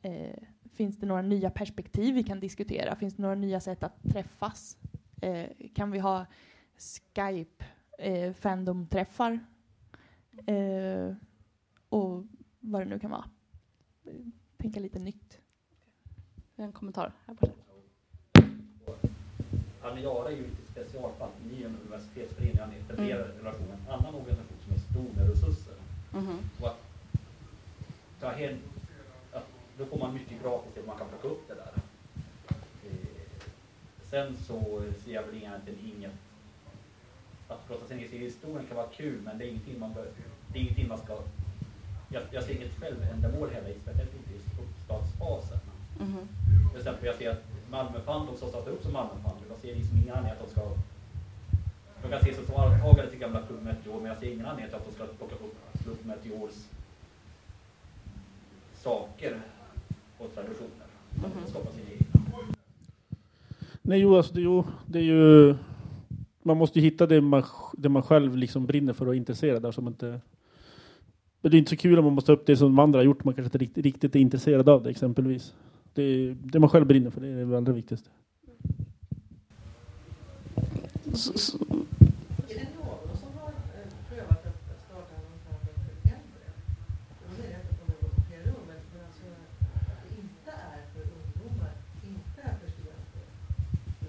[0.02, 2.96] Eh, finns det några nya perspektiv vi kan diskutera?
[2.96, 4.76] Finns det några nya sätt att träffas?
[5.22, 6.26] Eh, kan vi ha
[6.76, 7.64] Skype
[7.98, 9.40] eh, fandom-träffar?
[10.46, 11.14] Eh,
[11.88, 12.24] och
[12.60, 13.24] vad det nu kan vara.
[14.56, 15.38] Tänka lite nytt.
[16.56, 17.52] En kommentar här borta.
[19.82, 21.30] Aniara är ju lite specialfall.
[21.50, 23.66] Ni är en universitetsförening, en etablerad relation.
[23.70, 25.74] En annan organisation som är stor med resurser.
[26.12, 26.38] Mhm.
[26.60, 26.80] Och att
[28.20, 28.71] ta hem, att
[29.78, 31.72] då får man mycket gratis och man kan plocka upp det där.
[32.84, 33.46] Eh,
[34.10, 36.12] sen så ser jag väl egentligen inget,
[37.48, 40.06] att prata sin egen historien kan vara kul men det är ingenting man, bör,
[40.52, 41.18] det är ingenting man ska,
[42.08, 45.58] jag, jag ser inget självändamål heller, speciellt inte i uppstartsfasen.
[46.00, 46.28] Mhm.
[46.70, 49.58] Till exempel jag ser att Malmö Fund, de som startar upp som Malmö Fund, jag
[49.58, 50.62] ser liksom ingen anledning att de ska
[52.02, 54.86] de kan ses som arvtagare till gamla Club Meteor, men jag ser ingen anledning att
[54.86, 56.54] de ska plocka upp Club Meteors
[58.74, 59.40] saker
[60.24, 60.86] och traditioner.
[61.14, 61.46] Mhm.
[61.46, 61.68] skapa.
[63.82, 65.54] Nej, jo, alltså, det, jo, det är ju...
[66.42, 69.66] Man måste ju hitta det man, det man själv liksom brinner för och är intresserad
[69.66, 69.72] av.
[69.72, 70.20] Som inte,
[71.40, 72.98] men det är inte så kul om man måste ta upp det som de andra
[72.98, 73.24] har gjort.
[73.24, 75.54] Man kanske inte riktigt, riktigt är intresserad av det exempelvis.
[75.94, 78.10] Det, det man själv brinner för, det är det allra viktigaste.
[81.14, 81.58] Så- så-
[82.48, 86.46] Är det någon som har eh, prövat att att starta någon fandom för äldre?
[87.22, 89.24] Jag menar inte att de är på PRO, men men alltså
[89.90, 91.24] att det inte är för ungdomar, inte är för studenter.
[91.24, 91.26] för ungdomar.
[91.26, 91.70] Jag menar, de, nu är det ju många, kanske inte riktigt den här salen, men
[91.70, 91.70] eh, som faktiskt har läst det hela våra liv.
[91.70, 91.70] Nu börjar det ju bli Det var en våg Svekon.
[91.70, 91.70] Det är visst gott om öl här också.
[91.70, 91.70] Jag menar det.
[91.70, 93.26] Ja, men det- det här är ju någonting- alltså det här känns ju inte någonting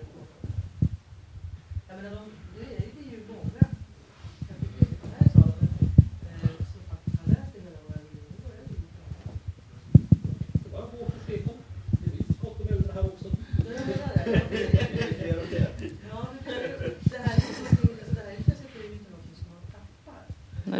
[0.03, 0.91] som man tappar.
[1.87, 1.92] Nej,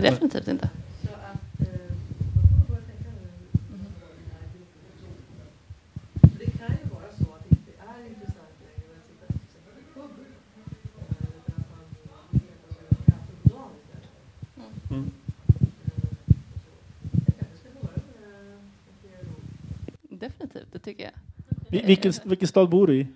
[0.02, 0.70] definitivt inte.
[1.04, 1.96] Så att eh,
[2.36, 3.28] man får nog börja tänka nu
[3.72, 3.86] Mhm.
[4.00, 4.92] på den här gruppen.
[6.30, 9.42] För Det kan ju vara så att det inte är intressant längre att sitta till
[9.46, 10.26] exempel i puben.
[10.58, 14.12] Eh, Utan att man vill veta sig en kaffe på dagen istället.
[14.92, 15.06] Mm.
[15.86, 16.02] Eh,
[16.64, 16.72] så.
[17.26, 19.36] Jag kanske ska höra med med PRO.
[20.24, 21.12] Definitivt, det tycker jag.
[21.48, 23.08] Vi- vilken, vilken stad bor du i?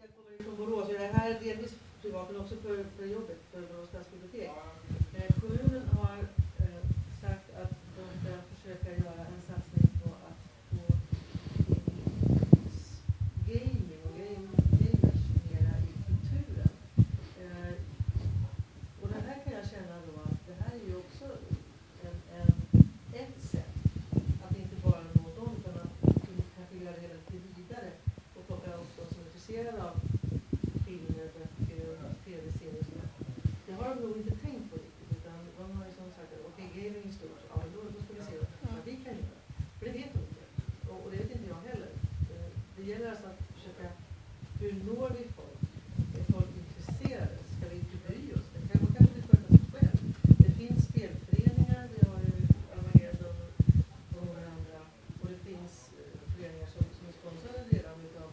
[0.00, 3.60] Jag kommer från Borås Jag är här delvis privat men också för, för jobbet, för
[3.60, 4.50] Borås stadsbibliotek.
[5.14, 6.18] Eh, kommunen har
[6.58, 6.82] eh,
[7.22, 10.82] sagt att de ska försöka göra en satsning på att få
[13.46, 14.48] gaming och game,
[14.80, 16.72] gamers mera i kulturen.
[17.42, 17.72] Eh,
[19.02, 21.24] och det här kan jag känna då att det här är ju också
[22.06, 22.52] en, en,
[23.14, 23.74] ett sätt
[24.44, 25.90] att inte bara nå dem utan att
[26.56, 27.90] kanske göra det hela lite vidare
[28.36, 29.00] och plocka upp
[29.50, 29.94] intresserad av
[30.86, 33.08] filmer, böcker och tv-serier och sådär.
[33.66, 36.44] Det har de nog inte tänkt på riktigt utan de har ju som sagt att
[36.48, 39.38] okej, gaming är stort, ja då, då ska vi se vad vi kan göra.
[39.78, 40.42] För det vet de inte.
[40.90, 41.90] Och, och det vet inte jag heller.
[42.32, 43.86] Eh, det gäller alltså att försöka,
[44.60, 45.58] hur når vi folk?
[46.18, 47.36] Är folk intresserade?
[47.54, 48.46] Ska vi inte bry oss?
[48.54, 49.98] Det kan, man kanske vill sköta sig själv.
[50.42, 52.32] Det finns spelföreningar, vi har ju
[52.74, 53.36] Armageddon
[54.16, 54.78] och några andra.
[55.20, 58.30] Och det finns eh, föreningar som, som är sponsrade redan utav,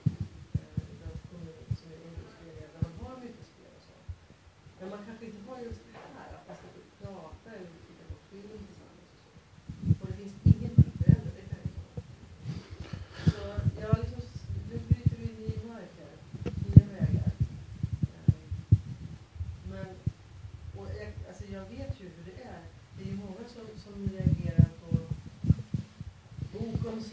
[0.58, 3.96] eh, utav kommunen, som är ungdomsföreningar, där man har mycket spel och så.
[4.80, 8.04] Men man kanske inte har just det här, att man ska få prata eller titta
[8.12, 9.32] på film tillsammans och så.
[10.00, 11.94] Och det finns ingenting för äldre, det kan jag inte ha.
[13.34, 13.42] Så
[13.84, 14.22] jag liksom,
[14.70, 16.16] nu bryter vi ny mark här,
[16.66, 17.32] nya vägar.
[18.16, 18.34] Eh,
[19.72, 19.88] Men,
[20.78, 22.62] och jag, alltså jag vet ju hur det är.
[22.96, 24.88] Det är ju många som, som reagerar på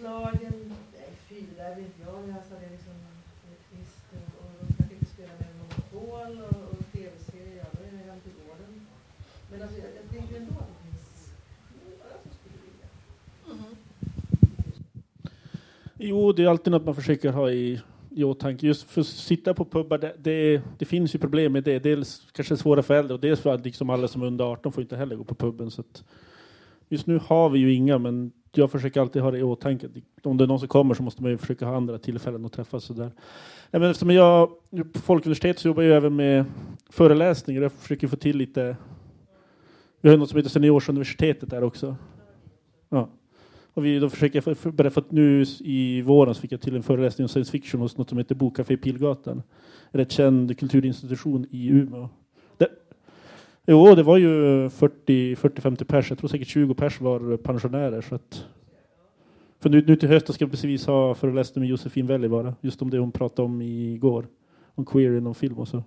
[0.05, 0.55] bokomslagen.
[0.93, 2.55] Nej, fy, det där vill inte jag läsa.
[2.61, 2.93] Det är liksom
[4.11, 7.64] det och, och de kanske inte spelar med Monopol och, och tv-serier
[9.62, 11.33] alltså, jag, jag tänker ändå att det finns
[11.85, 12.88] några som skulle vilja.
[13.49, 13.75] Mm-hmm.
[15.97, 18.67] Jo, det är alltid något man försöker ha i, i åtanke.
[18.67, 21.79] Just för att sitta på pubbar, det, det, det finns ju problem med det.
[21.79, 24.73] Dels kanske svåra för äldre och dels för att liksom alla som är under 18
[24.73, 25.71] får inte heller gå på puben.
[25.71, 26.05] Så att
[26.88, 29.88] just nu har vi ju inga, men jag försöker alltid ha det i åtanke.
[30.23, 32.53] Om det är någon som kommer så måste man ju försöka ha andra tillfällen att
[32.53, 32.85] träffas.
[32.85, 33.11] Sådär.
[33.71, 34.49] Nej, men eftersom jag
[34.93, 36.45] på Folkuniversitetet så jobbar jag även med
[36.90, 37.62] föreläsningar.
[37.62, 38.77] Jag försöker få till lite...
[40.01, 41.97] Vi har något som heter Seniorsuniversitetet där också.
[42.88, 43.09] Ja.
[43.75, 46.77] Och vi då försöker för, för, för, att nu i våren så fick jag till
[46.77, 49.43] en föreläsning om science fiction hos något som heter Bokcafé Pilgatan.
[49.90, 52.09] En rätt känd kulturinstitution i Umeå.
[53.66, 56.11] Jo, det var ju 40-50 pers.
[56.11, 58.00] Jag tror säkert 20 pers var pensionärer.
[58.00, 58.46] Så att,
[59.61, 62.55] för nu, nu till hösten ska jag precis ha föreläsning med Josefin Wälivaara.
[62.61, 64.27] Just om det hon pratade om igår.
[64.74, 65.83] Om queer inom film och så.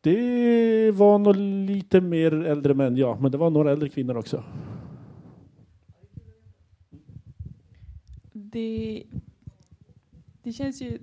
[0.00, 3.18] Det var nog lite mer äldre män, ja.
[3.20, 4.44] Men det var några äldre kvinnor också.
[8.32, 9.02] Det,
[10.42, 10.98] det känns ju...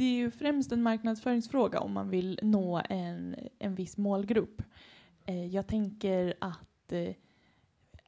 [0.00, 4.62] Det är ju främst en marknadsföringsfråga om man vill nå en, en viss målgrupp.
[5.26, 7.14] Eh, jag tänker att eh,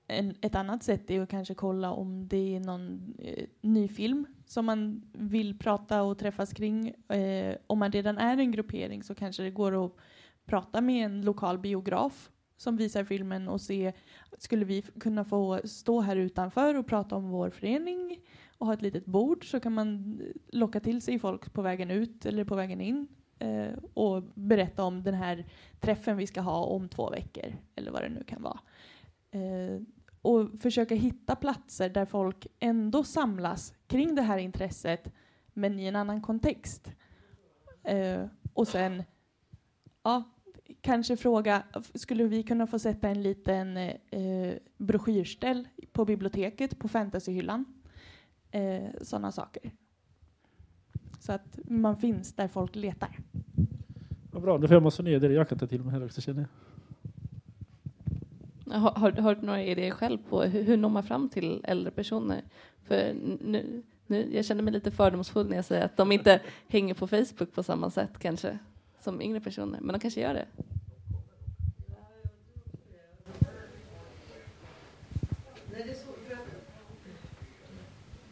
[0.07, 4.27] en, ett annat sätt är att kanske kolla om det är någon eh, ny film
[4.47, 6.89] som man vill prata och träffas kring.
[7.09, 9.93] Eh, om man redan är en gruppering så kanske det går att
[10.45, 13.93] prata med en lokal biograf som visar filmen och se,
[14.39, 18.19] skulle vi kunna få stå här utanför och prata om vår förening
[18.63, 20.27] och ha ett litet bord så kan man eh,
[20.59, 25.03] locka till sig folk på vägen ut eller på vägen in eh, och berätta om
[25.03, 25.47] den här
[25.81, 28.61] träffen vi ska ha om två veckor eller vad det nu kan vara.
[29.31, 29.81] Eh,
[30.23, 35.13] och försöka hitta platser där folk ändå samlas kring det här intresset
[35.53, 36.93] men i en annan kontext.
[37.83, 39.03] Eh, och sen
[40.03, 40.23] ja,
[40.81, 41.63] kanske fråga,
[41.95, 47.82] skulle vi kunna få sätta en liten eh, broschyrställ på biblioteket på fantasyhyllan?
[48.53, 49.71] Eh, Sådana saker.
[51.21, 53.19] Så att man finns där folk letar.
[54.31, 56.21] Vad bra, då får jag massa nya idéer jag kan ta till mig här också
[56.21, 56.49] känner jag.
[58.79, 61.91] Har, har, har, du några idéer själv på hur, hur når man fram till äldre
[61.91, 62.43] personer?
[62.83, 66.95] För nu, nu, jag känner mig lite fördomsfull när jag säger att de inte hänger
[66.95, 68.59] på Facebook på samma sätt kanske
[69.01, 70.47] som yngre personer, men de kanske gör det
[75.91, 76.49] är så, för att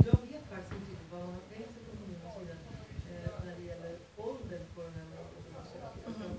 [0.09, 2.55] jag vet faktiskt inte riktigt vad man har tänkt sig från kommunens sida
[3.11, 6.11] eh, när det gäller åldern på den här människan som söker.
[6.11, 6.35] Mhm.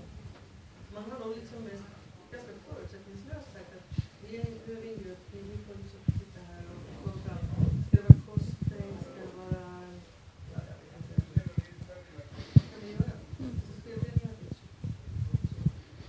[0.94, 1.88] Man har nog liksom mest
[2.32, 3.86] ganska förutsättningslöst sagt att
[4.22, 7.44] vi är vi är en grupp, ni får liksom titta här och komma fram.
[7.86, 8.90] Ska det vara cosplay?
[9.08, 9.64] Ska det vara...
[10.52, 11.14] Ja, jag vet inte.
[11.88, 13.14] Vad kan ni göra?
[13.66, 14.68] Så spelföreningar finns ju.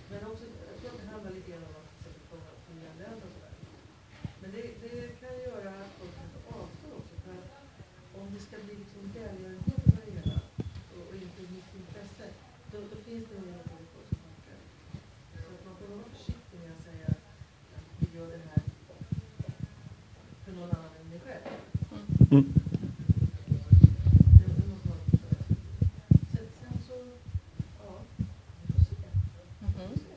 [0.10, 3.26] Men också, jag tror att det handlar lite grann om att försöka komma från nyanlända
[3.28, 3.56] och sådär.
[4.42, 7.16] Men det, det kan göra att folk kanske avstår också.
[7.24, 7.50] För att
[8.20, 10.38] om det ska bli liksom välgörenhet över det hela
[10.94, 12.26] och, och inte mitt intresse,
[12.72, 14.60] då, då finns det en del av folk som hakar.
[15.44, 17.08] Så att man får vara försiktig med att säga
[17.78, 18.64] att vi gör det här
[20.44, 21.46] för någon annan än mig själv.
[22.32, 22.54] Mm.
[24.40, 25.44] Det, det måste man också säga.
[26.32, 26.96] Sen, sen så,
[27.84, 27.92] ja,
[28.62, 28.96] vi får se.
[29.60, 30.14] Vi får se.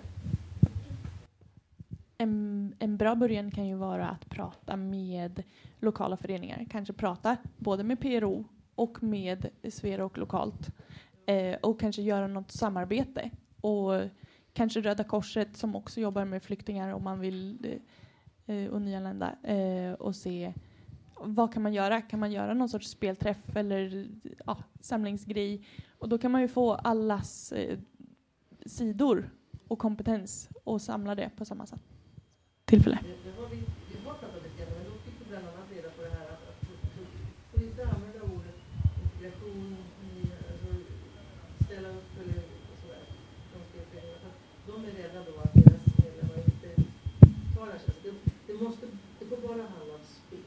[2.18, 5.42] En, en bra början kan ju vara att prata med
[5.80, 6.66] lokala föreningar.
[6.70, 10.70] Kanske prata både med PRO och med Sverok lokalt.
[11.26, 13.30] Eh, och kanske göra något samarbete.
[13.60, 13.92] Och
[14.52, 17.78] kanske Röda Korset som också jobbar med flyktingar om man vill
[18.46, 19.36] eh, eh och nyanlända.
[19.42, 20.52] Eh, och se
[21.20, 22.02] vad kan man göra?
[22.02, 24.08] Kan man göra någon sorts spelträff eller
[24.46, 25.66] ja, samlingsgrej?
[25.98, 27.78] Och då kan man ju få allas eh,
[28.66, 29.30] sidor
[29.68, 31.95] och kompetens och samla det på samma sätt
[32.70, 32.98] tillfälle.
[33.02, 33.56] Det, det har vi,
[33.88, 36.26] vi har pratat lite grann, men då fick vi bland annat reda på det här
[36.34, 36.58] att, att
[37.50, 38.58] får inte använda ordet
[39.04, 39.76] integration
[40.08, 40.12] i,
[41.64, 42.42] ställa upp eller
[42.82, 43.04] sådär,
[43.52, 44.30] de spelföreningarna.
[44.64, 46.68] För att de är rädda då att deras medlemmar inte
[47.54, 48.02] tar den här tjänsten.
[48.04, 48.12] Det,
[48.46, 48.86] det, måste,
[49.18, 50.44] det får bara handla om spel.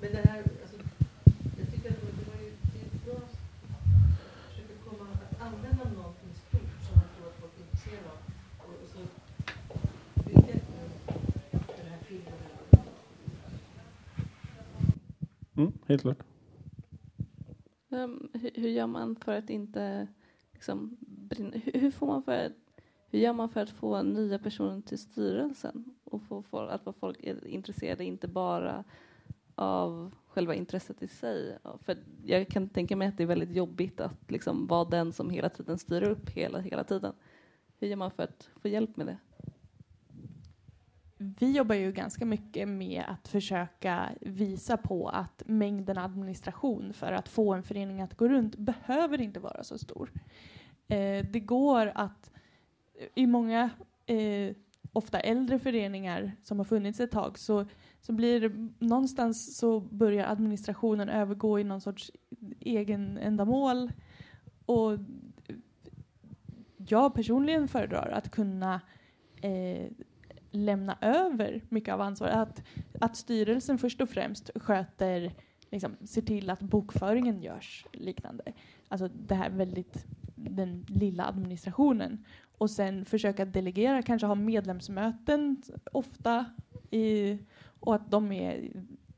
[0.00, 0.78] Men det här, alltså,
[1.58, 3.36] jag tycker att det var ju det är bra att
[4.48, 8.18] försöka komma att använda någonting stort som man tror att folk är intresserade av.
[8.66, 9.00] Och, och så
[10.24, 10.54] bygga
[11.76, 12.32] den här filmen.
[15.56, 16.22] Mm, helt klart.
[17.88, 20.08] Um, hur, hur gör man för att inte
[20.52, 22.52] liksom, brinna, hur, hur får man för att,
[23.10, 26.92] hur gör man för att få nya personer till styrelsen och få folk, att få
[26.92, 28.84] folk är intresserade inte bara
[29.54, 31.58] av själva intresset i sig.
[31.80, 35.30] För jag kan tänka mig att det är väldigt jobbigt att liksom vara den som
[35.30, 37.12] hela tiden styr upp hela, hela tiden.
[37.78, 39.16] Hur gör man för att få hjälp med det?
[41.38, 47.28] Vi jobbar ju ganska mycket med att försöka visa på att mängden administration för att
[47.28, 50.10] få en förening att gå runt behöver inte vara så stor.
[50.88, 52.30] Eh, det går att
[52.94, 53.70] eh, i många,
[54.06, 54.56] eh,
[54.92, 57.66] ofta äldre föreningar som har funnits ett tag så,
[58.00, 62.10] så blir det någonstans så börjar administrationen övergå i någon sorts
[62.60, 63.92] egen ändamål.
[64.66, 64.98] Och
[66.76, 68.80] jag personligen föredrar att kunna
[69.42, 69.86] eh,
[70.52, 72.34] lämna över mycket av ansvaret.
[72.34, 72.62] Att,
[73.00, 75.32] att styrelsen först och främst sköter,
[75.70, 78.44] liksom, ser till att bokföringen görs liknande.
[78.88, 82.24] Alltså det här väldigt, den lilla administrationen.
[82.58, 86.46] Och sen försöka delegera, kanske ha medlemsmöten ofta
[86.90, 87.38] i,
[87.80, 88.70] och att de är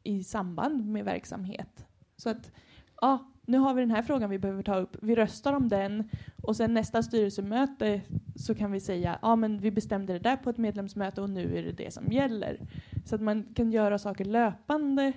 [0.02, 1.86] i samband med verksamhet.
[2.16, 2.52] Så att,
[3.00, 4.96] ja, nu har vi den här frågan vi behöver ta upp.
[5.02, 6.08] Vi röstar om den
[6.42, 8.00] och sen nästa styrelsemöte
[8.36, 11.58] så kan vi säga ja men vi bestämde det där på ett medlemsmöte och nu
[11.58, 12.60] är det det som gäller.
[13.04, 15.12] Så att man kan göra saker löpande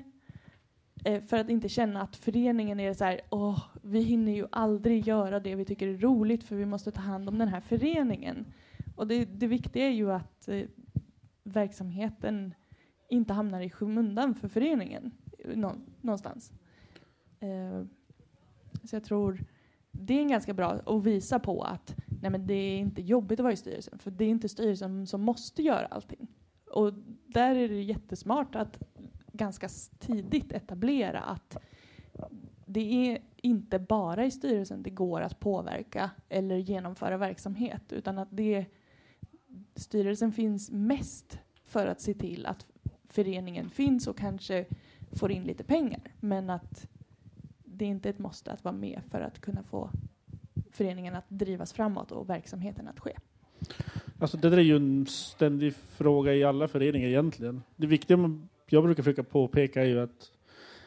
[1.06, 5.08] eh, för att inte känna att föreningen är så här åh, vi hinner ju aldrig
[5.08, 8.46] göra det vi tycker är roligt för vi måste ta hand om den här föreningen.
[8.96, 10.64] Och det, det viktiga är ju att eh,
[11.44, 12.54] verksamheten
[13.10, 16.52] inte hamnar i skymundan för föreningen eh, nå, någonstans.
[17.40, 17.86] Eh,
[18.88, 19.44] så jag tror
[19.92, 23.44] det är ganska bra att visa på att nej men det är inte jobbigt att
[23.44, 26.28] vara i styrelsen, för det är inte styrelsen som måste göra allting.
[26.72, 26.94] Och
[27.26, 28.80] där är det jättesmart att
[29.32, 29.70] ganska
[30.00, 31.58] tidigt etablera att
[32.66, 38.30] det är inte bara i styrelsen det går att påverka eller genomföra verksamhet, utan att
[38.32, 38.66] det
[39.76, 42.66] styrelsen finns mest för att se till att
[43.10, 44.66] föreningen finns och kanske
[45.12, 46.88] får in lite pengar, men att
[47.78, 49.90] det är inte ett måste att vara med för att kunna få
[50.72, 53.12] föreningen att drivas framåt och verksamheten att ske.
[54.20, 57.64] Alltså det där är ju en ständig fråga i alla föreningar egentligen.
[57.76, 60.32] Det viktiga jag brukar försöka påpeka är ju att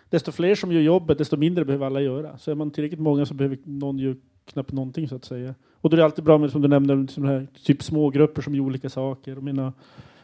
[0.08, 2.38] desto fler som gör jobbet, desto mindre behöver alla göra.
[2.38, 5.54] Så är man tillräckligt många så behöver någon göra knappt någonting så att säga.
[5.80, 8.42] Och då är det alltid bra med, som du nämnde, som här, typ små grupper
[8.42, 9.36] som gör olika saker.
[9.36, 9.72] Och mina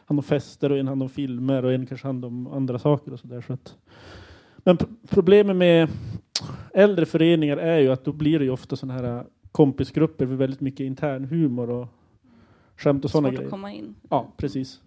[0.05, 3.13] hand om fester och en hand om filmer och en kanske hand om andra saker
[3.13, 3.41] och sådär.
[3.41, 3.77] Så att.
[4.57, 5.89] Men problemet med
[6.77, 10.61] äldre föreningar är ju att då blir det ju ofta sådana här kompisgrupper med väldigt
[10.61, 11.89] mycket intern humor och
[12.77, 13.47] skämt och sådana Svårt grejer.
[13.47, 13.95] att komma in.
[14.11, 14.81] Ja, precis.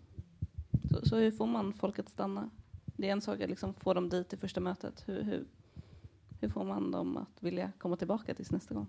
[0.92, 2.50] Så, så hur får man folk att stanna?
[2.86, 5.04] Det är en sak att liksom få dem dit i första mötet.
[5.06, 5.44] Hur, hur,
[6.42, 8.88] hur får man dem att vilja komma tillbaka tills nästa gång?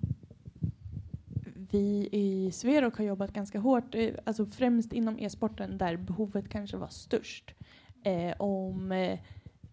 [1.72, 6.76] Vi i Sverok har jobbat ganska hårt, eh, alltså främst inom e-sporten där behovet kanske
[6.76, 7.55] var störst.
[8.03, 9.18] Eh, om eh,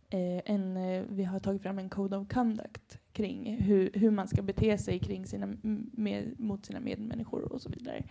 [0.09, 4.27] Eh, en, eh, vi har tagit fram en code of conduct kring hur, hur man
[4.27, 5.53] ska bete sig kring sina,
[5.91, 8.03] med, mot sina medmänniskor och så vidare.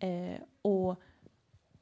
[0.00, 1.02] Eh, och,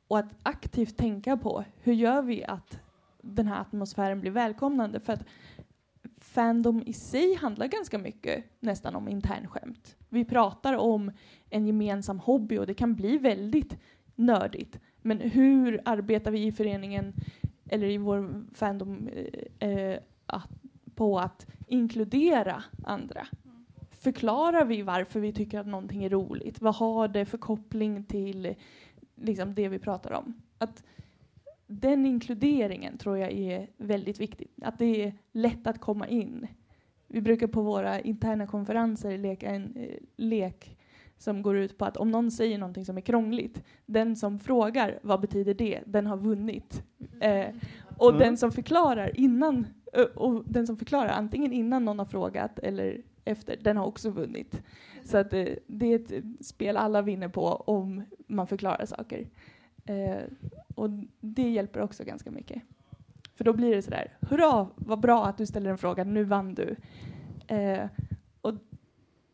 [0.09, 2.80] och att aktivt tänka på hur gör vi att
[3.22, 5.01] den här atmosfären blir välkomnande?
[5.01, 5.24] För att
[6.18, 9.97] fandom i sig handlar ganska mycket nästan om internskämt.
[10.09, 11.12] Vi pratar om
[11.51, 13.76] en gemensam hobby och det kan bli väldigt
[14.14, 14.80] nördigt.
[15.03, 17.12] Men hur arbetar vi i föreningen
[17.68, 19.08] eller i vår fandom
[19.58, 20.50] eh, eh, att,
[20.94, 23.26] på att inkludera andra?
[23.90, 26.60] Förklarar vi varför vi tycker att någonting är roligt?
[26.60, 28.54] Vad har det för koppling till
[29.14, 30.42] liksom, det vi pratar om?
[30.58, 30.82] Att
[31.66, 34.50] den inkluderingen tror jag är väldigt viktig.
[34.62, 36.46] Att det är lätt att komma in.
[37.08, 40.76] Vi brukar på våra interna konferenser leka en eh, lek
[41.18, 44.98] som går ut på att om någon säger någonting som är krångligt, den som frågar
[45.02, 46.82] vad betyder det, den har vunnit.
[47.20, 47.46] Eh,
[47.96, 48.20] och Mm.
[48.20, 53.02] den som förklarar innan, ö, och den som förklarar antingen innan någon har frågat eller
[53.24, 54.62] efter, den har också vunnit.
[55.04, 59.26] Så att eh, det är ett spel alla vinner på om man förklarar saker.
[59.84, 60.22] Eh,
[60.74, 60.90] och
[61.20, 62.62] det hjälper också ganska mycket.
[63.34, 66.54] För då blir det sådär, hurra, vad bra att du ställer en fråga, nu vann
[66.54, 66.76] du.
[67.46, 67.86] Eh,
[68.40, 68.52] och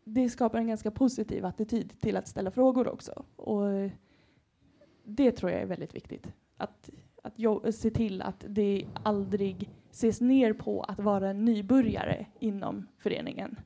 [0.05, 3.25] det skapar en ganska positiv attityd till att ställa frågor också.
[3.37, 3.91] Och
[5.05, 6.27] det tror jag är väldigt viktigt.
[6.57, 6.91] Att,
[7.23, 12.87] att jo- se till att det aldrig ses ner på att vara en nybörjare inom
[12.99, 13.57] föreningen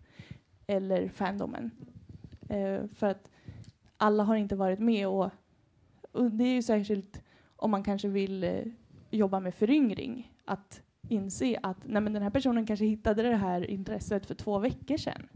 [0.66, 1.70] eller fandomen.
[2.48, 3.30] Eh, för att
[3.96, 5.30] alla har inte varit med och,
[6.12, 7.22] och det är ju särskilt
[7.56, 8.60] om man kanske vill eh,
[9.10, 13.70] jobba med föryngring att inse att nej men den här personen kanske hittade det här
[13.70, 15.28] intresset för två veckor sedan.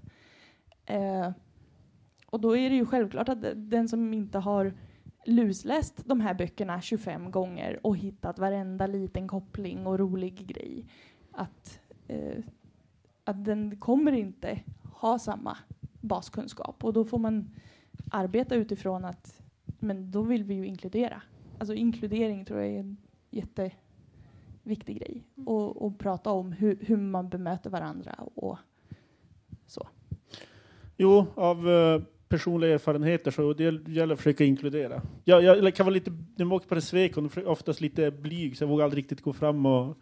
[0.91, 1.33] Eh,
[2.27, 4.75] och då är det ju självklart att den som inte har
[5.27, 10.87] lusläst de här böckerna 25 gånger och hittat varenda liten koppling och rolig grej,
[11.33, 12.45] att eh,
[13.25, 14.61] att den kommer inte
[14.93, 15.57] ha samma
[16.01, 17.51] baskunskap och då får man
[18.11, 19.43] arbeta utifrån att
[19.79, 21.23] men då vill vi ju inkludera.
[21.59, 22.97] Alltså inkludering tror jag är en
[23.31, 28.59] jätteviktig grej och, och prata om hur, hur man bemöter varandra och
[29.67, 29.89] så.
[31.03, 35.03] Jo, av eh, personliga erfarenheter så det gäller att försöka inkludera.
[35.25, 38.69] Jag, jag kan vara lite, när man åker på Resvekon, oftast lite blyg så jag
[38.69, 39.97] vågar aldrig riktigt gå fram och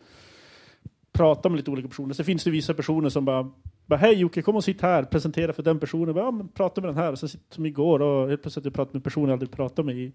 [1.12, 2.14] prata med lite olika personer.
[2.14, 3.50] Så finns det vissa personer som bara,
[3.86, 6.14] bara hej Jocke, kom och sitt här, presentera för den personen.
[6.14, 7.14] Bara, ja, men prata med den här.
[7.14, 10.12] Så som igår och helt plötsligt jag pratat med personer jag aldrig pratat med i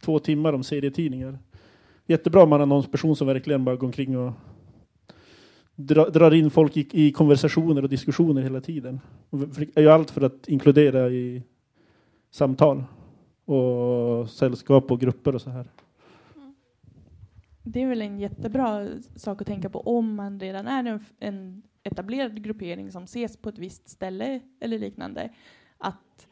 [0.00, 1.38] två timmar om serietidningar.
[2.06, 4.32] Jättebra om man har någon person som verkligen bara går omkring och
[5.86, 9.00] dra, drar in folk i, i, konversationer och diskussioner hela tiden.
[9.74, 11.42] Jag gör allt för att inkludera i
[12.30, 12.84] samtal
[13.44, 15.66] och sällskap och grupper och så här.
[17.62, 21.62] Det är väl en jättebra sak att tänka på om man redan är en, en
[21.82, 25.30] etablerad gruppering som ses på ett visst ställe eller liknande.
[25.78, 26.26] Att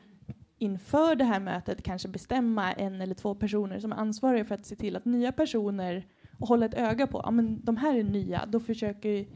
[0.58, 4.66] inför det här mötet kanske bestämma en eller två personer som är ansvariga för att
[4.66, 6.06] se till att nya personer
[6.38, 9.26] och hålla ett öga på, ja men de här är nya, då försöker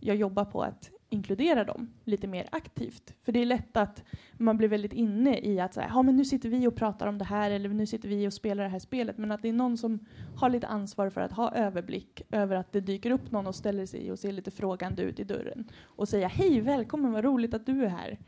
[0.00, 3.14] jag jobba på att inkludera dem lite mer aktivt.
[3.24, 6.24] För det är lätt att man blir väldigt inne i att säga, ja men nu
[6.24, 8.78] sitter vi och pratar om det här eller nu sitter vi och spelar det här
[8.78, 9.18] spelet.
[9.18, 9.98] Men att det är någon som
[10.36, 13.86] har lite ansvar för att ha överblick över att det dyker upp någon och ställer
[13.86, 17.66] sig och ser lite frågande ut i dörren och säga hej, välkommen, vad roligt att
[17.66, 18.18] du är här.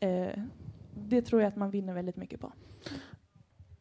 [0.00, 0.42] Eh,
[0.94, 2.52] det tror jag att man vinner väldigt mycket på.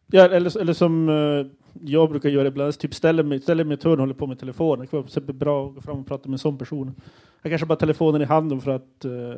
[0.07, 3.77] Ja, eller, eller som eh, jag brukar göra ibland, typ ställer mig, ställer mig i
[3.77, 4.79] turn och håller på med telefonen.
[4.79, 6.95] Det kan vara bra att gå fram och prata med en sån person.
[7.41, 9.33] Jag kanske bara har telefonen i handen för att uh,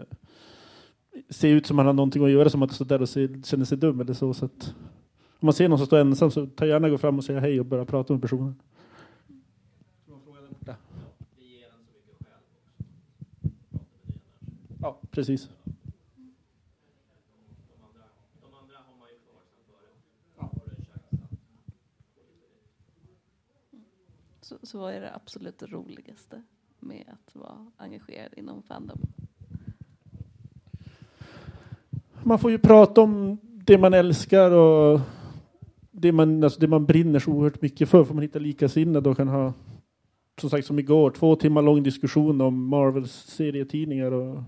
[1.29, 3.65] se ut som man har någonting att göra, som att stå där och se, känner
[3.65, 4.34] sig dum eller så.
[4.34, 4.73] så att,
[5.39, 7.59] om man ser någon som står ensam så ta gärna gå fram och säga hej
[7.59, 8.55] och börja prata med personen.
[14.82, 15.49] Ja, precis.
[24.52, 26.41] Så, så vad är det absolut roligaste
[26.80, 28.99] med att vara engagerad inom Fandom?
[32.24, 34.99] Man får ju prata om det man älskar och
[35.91, 38.04] det man, alltså det man brinner så oerhört mycket för.
[38.04, 39.54] Får man hitta likasinnade och kan ha,
[40.41, 44.12] som sagt som igår, två timmar lång diskussion om Marvels serietidningar.
[44.12, 44.43] Och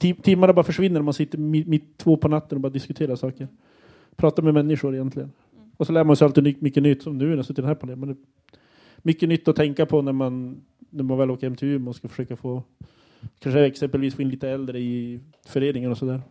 [0.00, 0.16] mm.
[0.22, 3.48] Timmarna bara försvinner när man sitter mitt två på natten och bara diskuterar saker.
[4.16, 5.32] Prata med människor egentligen.
[5.56, 5.70] Mm.
[5.76, 7.68] Och så lär man sig alltid mycket nytt, som nu när jag sitter i den
[7.68, 8.16] här panelen
[9.02, 11.96] mycket nytt att tänka på när man, när man väl åker hem till Umeå och
[11.96, 12.62] ska försöka få
[13.38, 16.22] kanske exempelvis få in lite äldre i föreningen och sådär.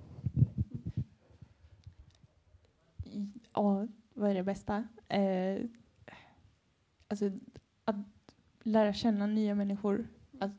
[3.54, 4.88] Ja, vad är det bästa?
[5.08, 5.66] Eh,
[7.08, 7.32] alltså,
[7.86, 7.96] att
[8.64, 10.08] lära känna nya människor.
[10.40, 10.52] Att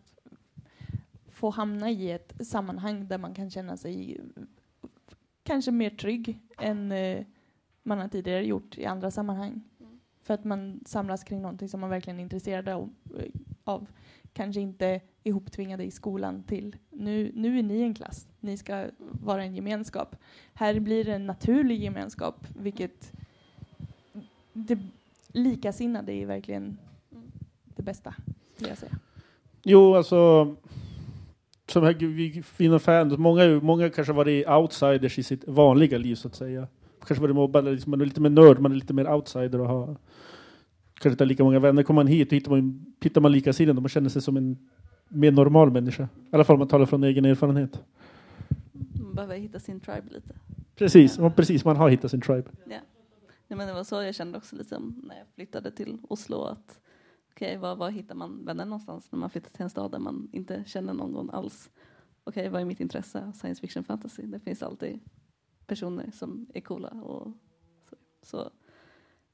[1.29, 4.21] få hamna i ett sammanhang där man kan känna sig
[5.43, 7.25] kanske mer trygg än eh,
[7.83, 9.63] man har tidigare gjort i andra sammanhang.
[10.31, 12.91] För att man samlas kring någonting som man verkligen är intresserad av.
[13.19, 13.25] Eh,
[13.65, 13.87] av.
[14.33, 19.45] Kanske inte ihoptvingade i skolan till nu, nu är ni en klass, ni ska vara
[19.45, 20.17] en gemenskap.
[20.55, 23.13] Här blir det en naturlig gemenskap, vilket
[24.53, 24.79] det,
[25.29, 26.79] likasinnade är verkligen
[27.65, 28.15] det bästa,
[28.55, 28.99] skulle jag säga.
[29.63, 30.57] Jo, alltså
[31.67, 36.29] som här, vi fina fans, många, många kanske varit outsiders i sitt vanliga liv så
[36.29, 36.69] att säga.
[37.07, 39.69] Kanske varit mobbade, liksom, man är lite mer nörd, man är lite mer outsider och
[39.69, 39.97] har
[41.01, 41.83] kanske inte har lika många vänner.
[41.83, 44.69] Kommer man hit och hittar man, hittar man likasinnade och man känner sig som en
[45.09, 46.03] mer normal människa.
[46.03, 47.83] I alla fall om man talar från egen erfarenhet.
[49.03, 50.35] Man behöver hitta sin tribe lite.
[50.75, 51.31] Precis, ja.
[51.31, 52.51] precis man har hittat sin tribe.
[52.65, 52.77] Ja.
[53.49, 53.57] ja.
[53.57, 56.43] men det var så jag kände också lite när jag flyttade till Oslo.
[56.45, 56.81] att
[57.33, 59.99] Okej, okay, var, var hittar man vänner någonstans när man flyttar till en stad där
[59.99, 61.71] man inte känner någon alls?
[62.25, 63.33] Okej, okay, vad är mitt intresse?
[63.35, 64.23] Science fiction fantasy.
[64.23, 65.01] Det finns alltid
[65.71, 66.89] personer som är coola.
[66.89, 67.33] Och
[67.87, 67.97] så.
[68.23, 68.51] så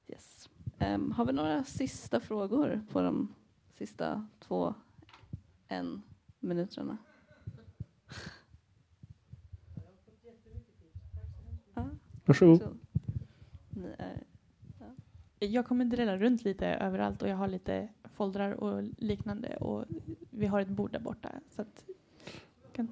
[0.07, 0.49] yes.
[0.79, 3.35] Um, har vi några sista frågor på de
[3.75, 4.75] sista två
[5.69, 6.03] en
[6.41, 6.99] minuterna?
[12.25, 12.79] Varsågod.
[13.69, 14.25] Ni är,
[14.79, 15.47] ja.
[15.47, 19.85] Jag kommer drälla runt lite överallt och jag har lite foldrar och liknande och
[20.31, 21.33] vi har ett bord där borta.
[21.51, 21.85] Så att
[22.73, 22.89] kan...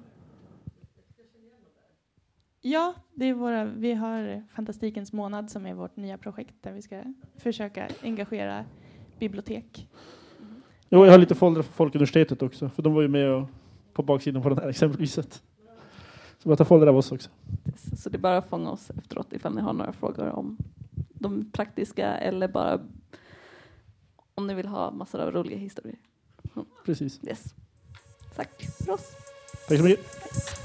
[2.67, 6.81] Ja, det är våra, vi har Fantastikens månad som är vårt nya projekt där vi
[6.81, 7.03] ska
[7.37, 8.65] försöka engagera
[9.19, 9.87] bibliotek.
[10.89, 13.49] Jo, jag har lite foldrar för Folkuniversitetet också, för de var ju med och,
[13.93, 15.13] på baksidan på den här exempelvis.
[15.13, 15.23] Så
[16.43, 17.29] jag tar foldrar av oss också.
[17.97, 20.57] Så det är bara att fånga oss efteråt ifall ni har några frågor om
[21.13, 22.79] de praktiska eller bara
[24.35, 25.99] om ni vill ha massor av roliga historier.
[26.85, 27.19] Precis.
[27.27, 27.55] Yes.
[28.35, 29.11] Tack för oss.
[29.67, 30.64] Tack så mycket.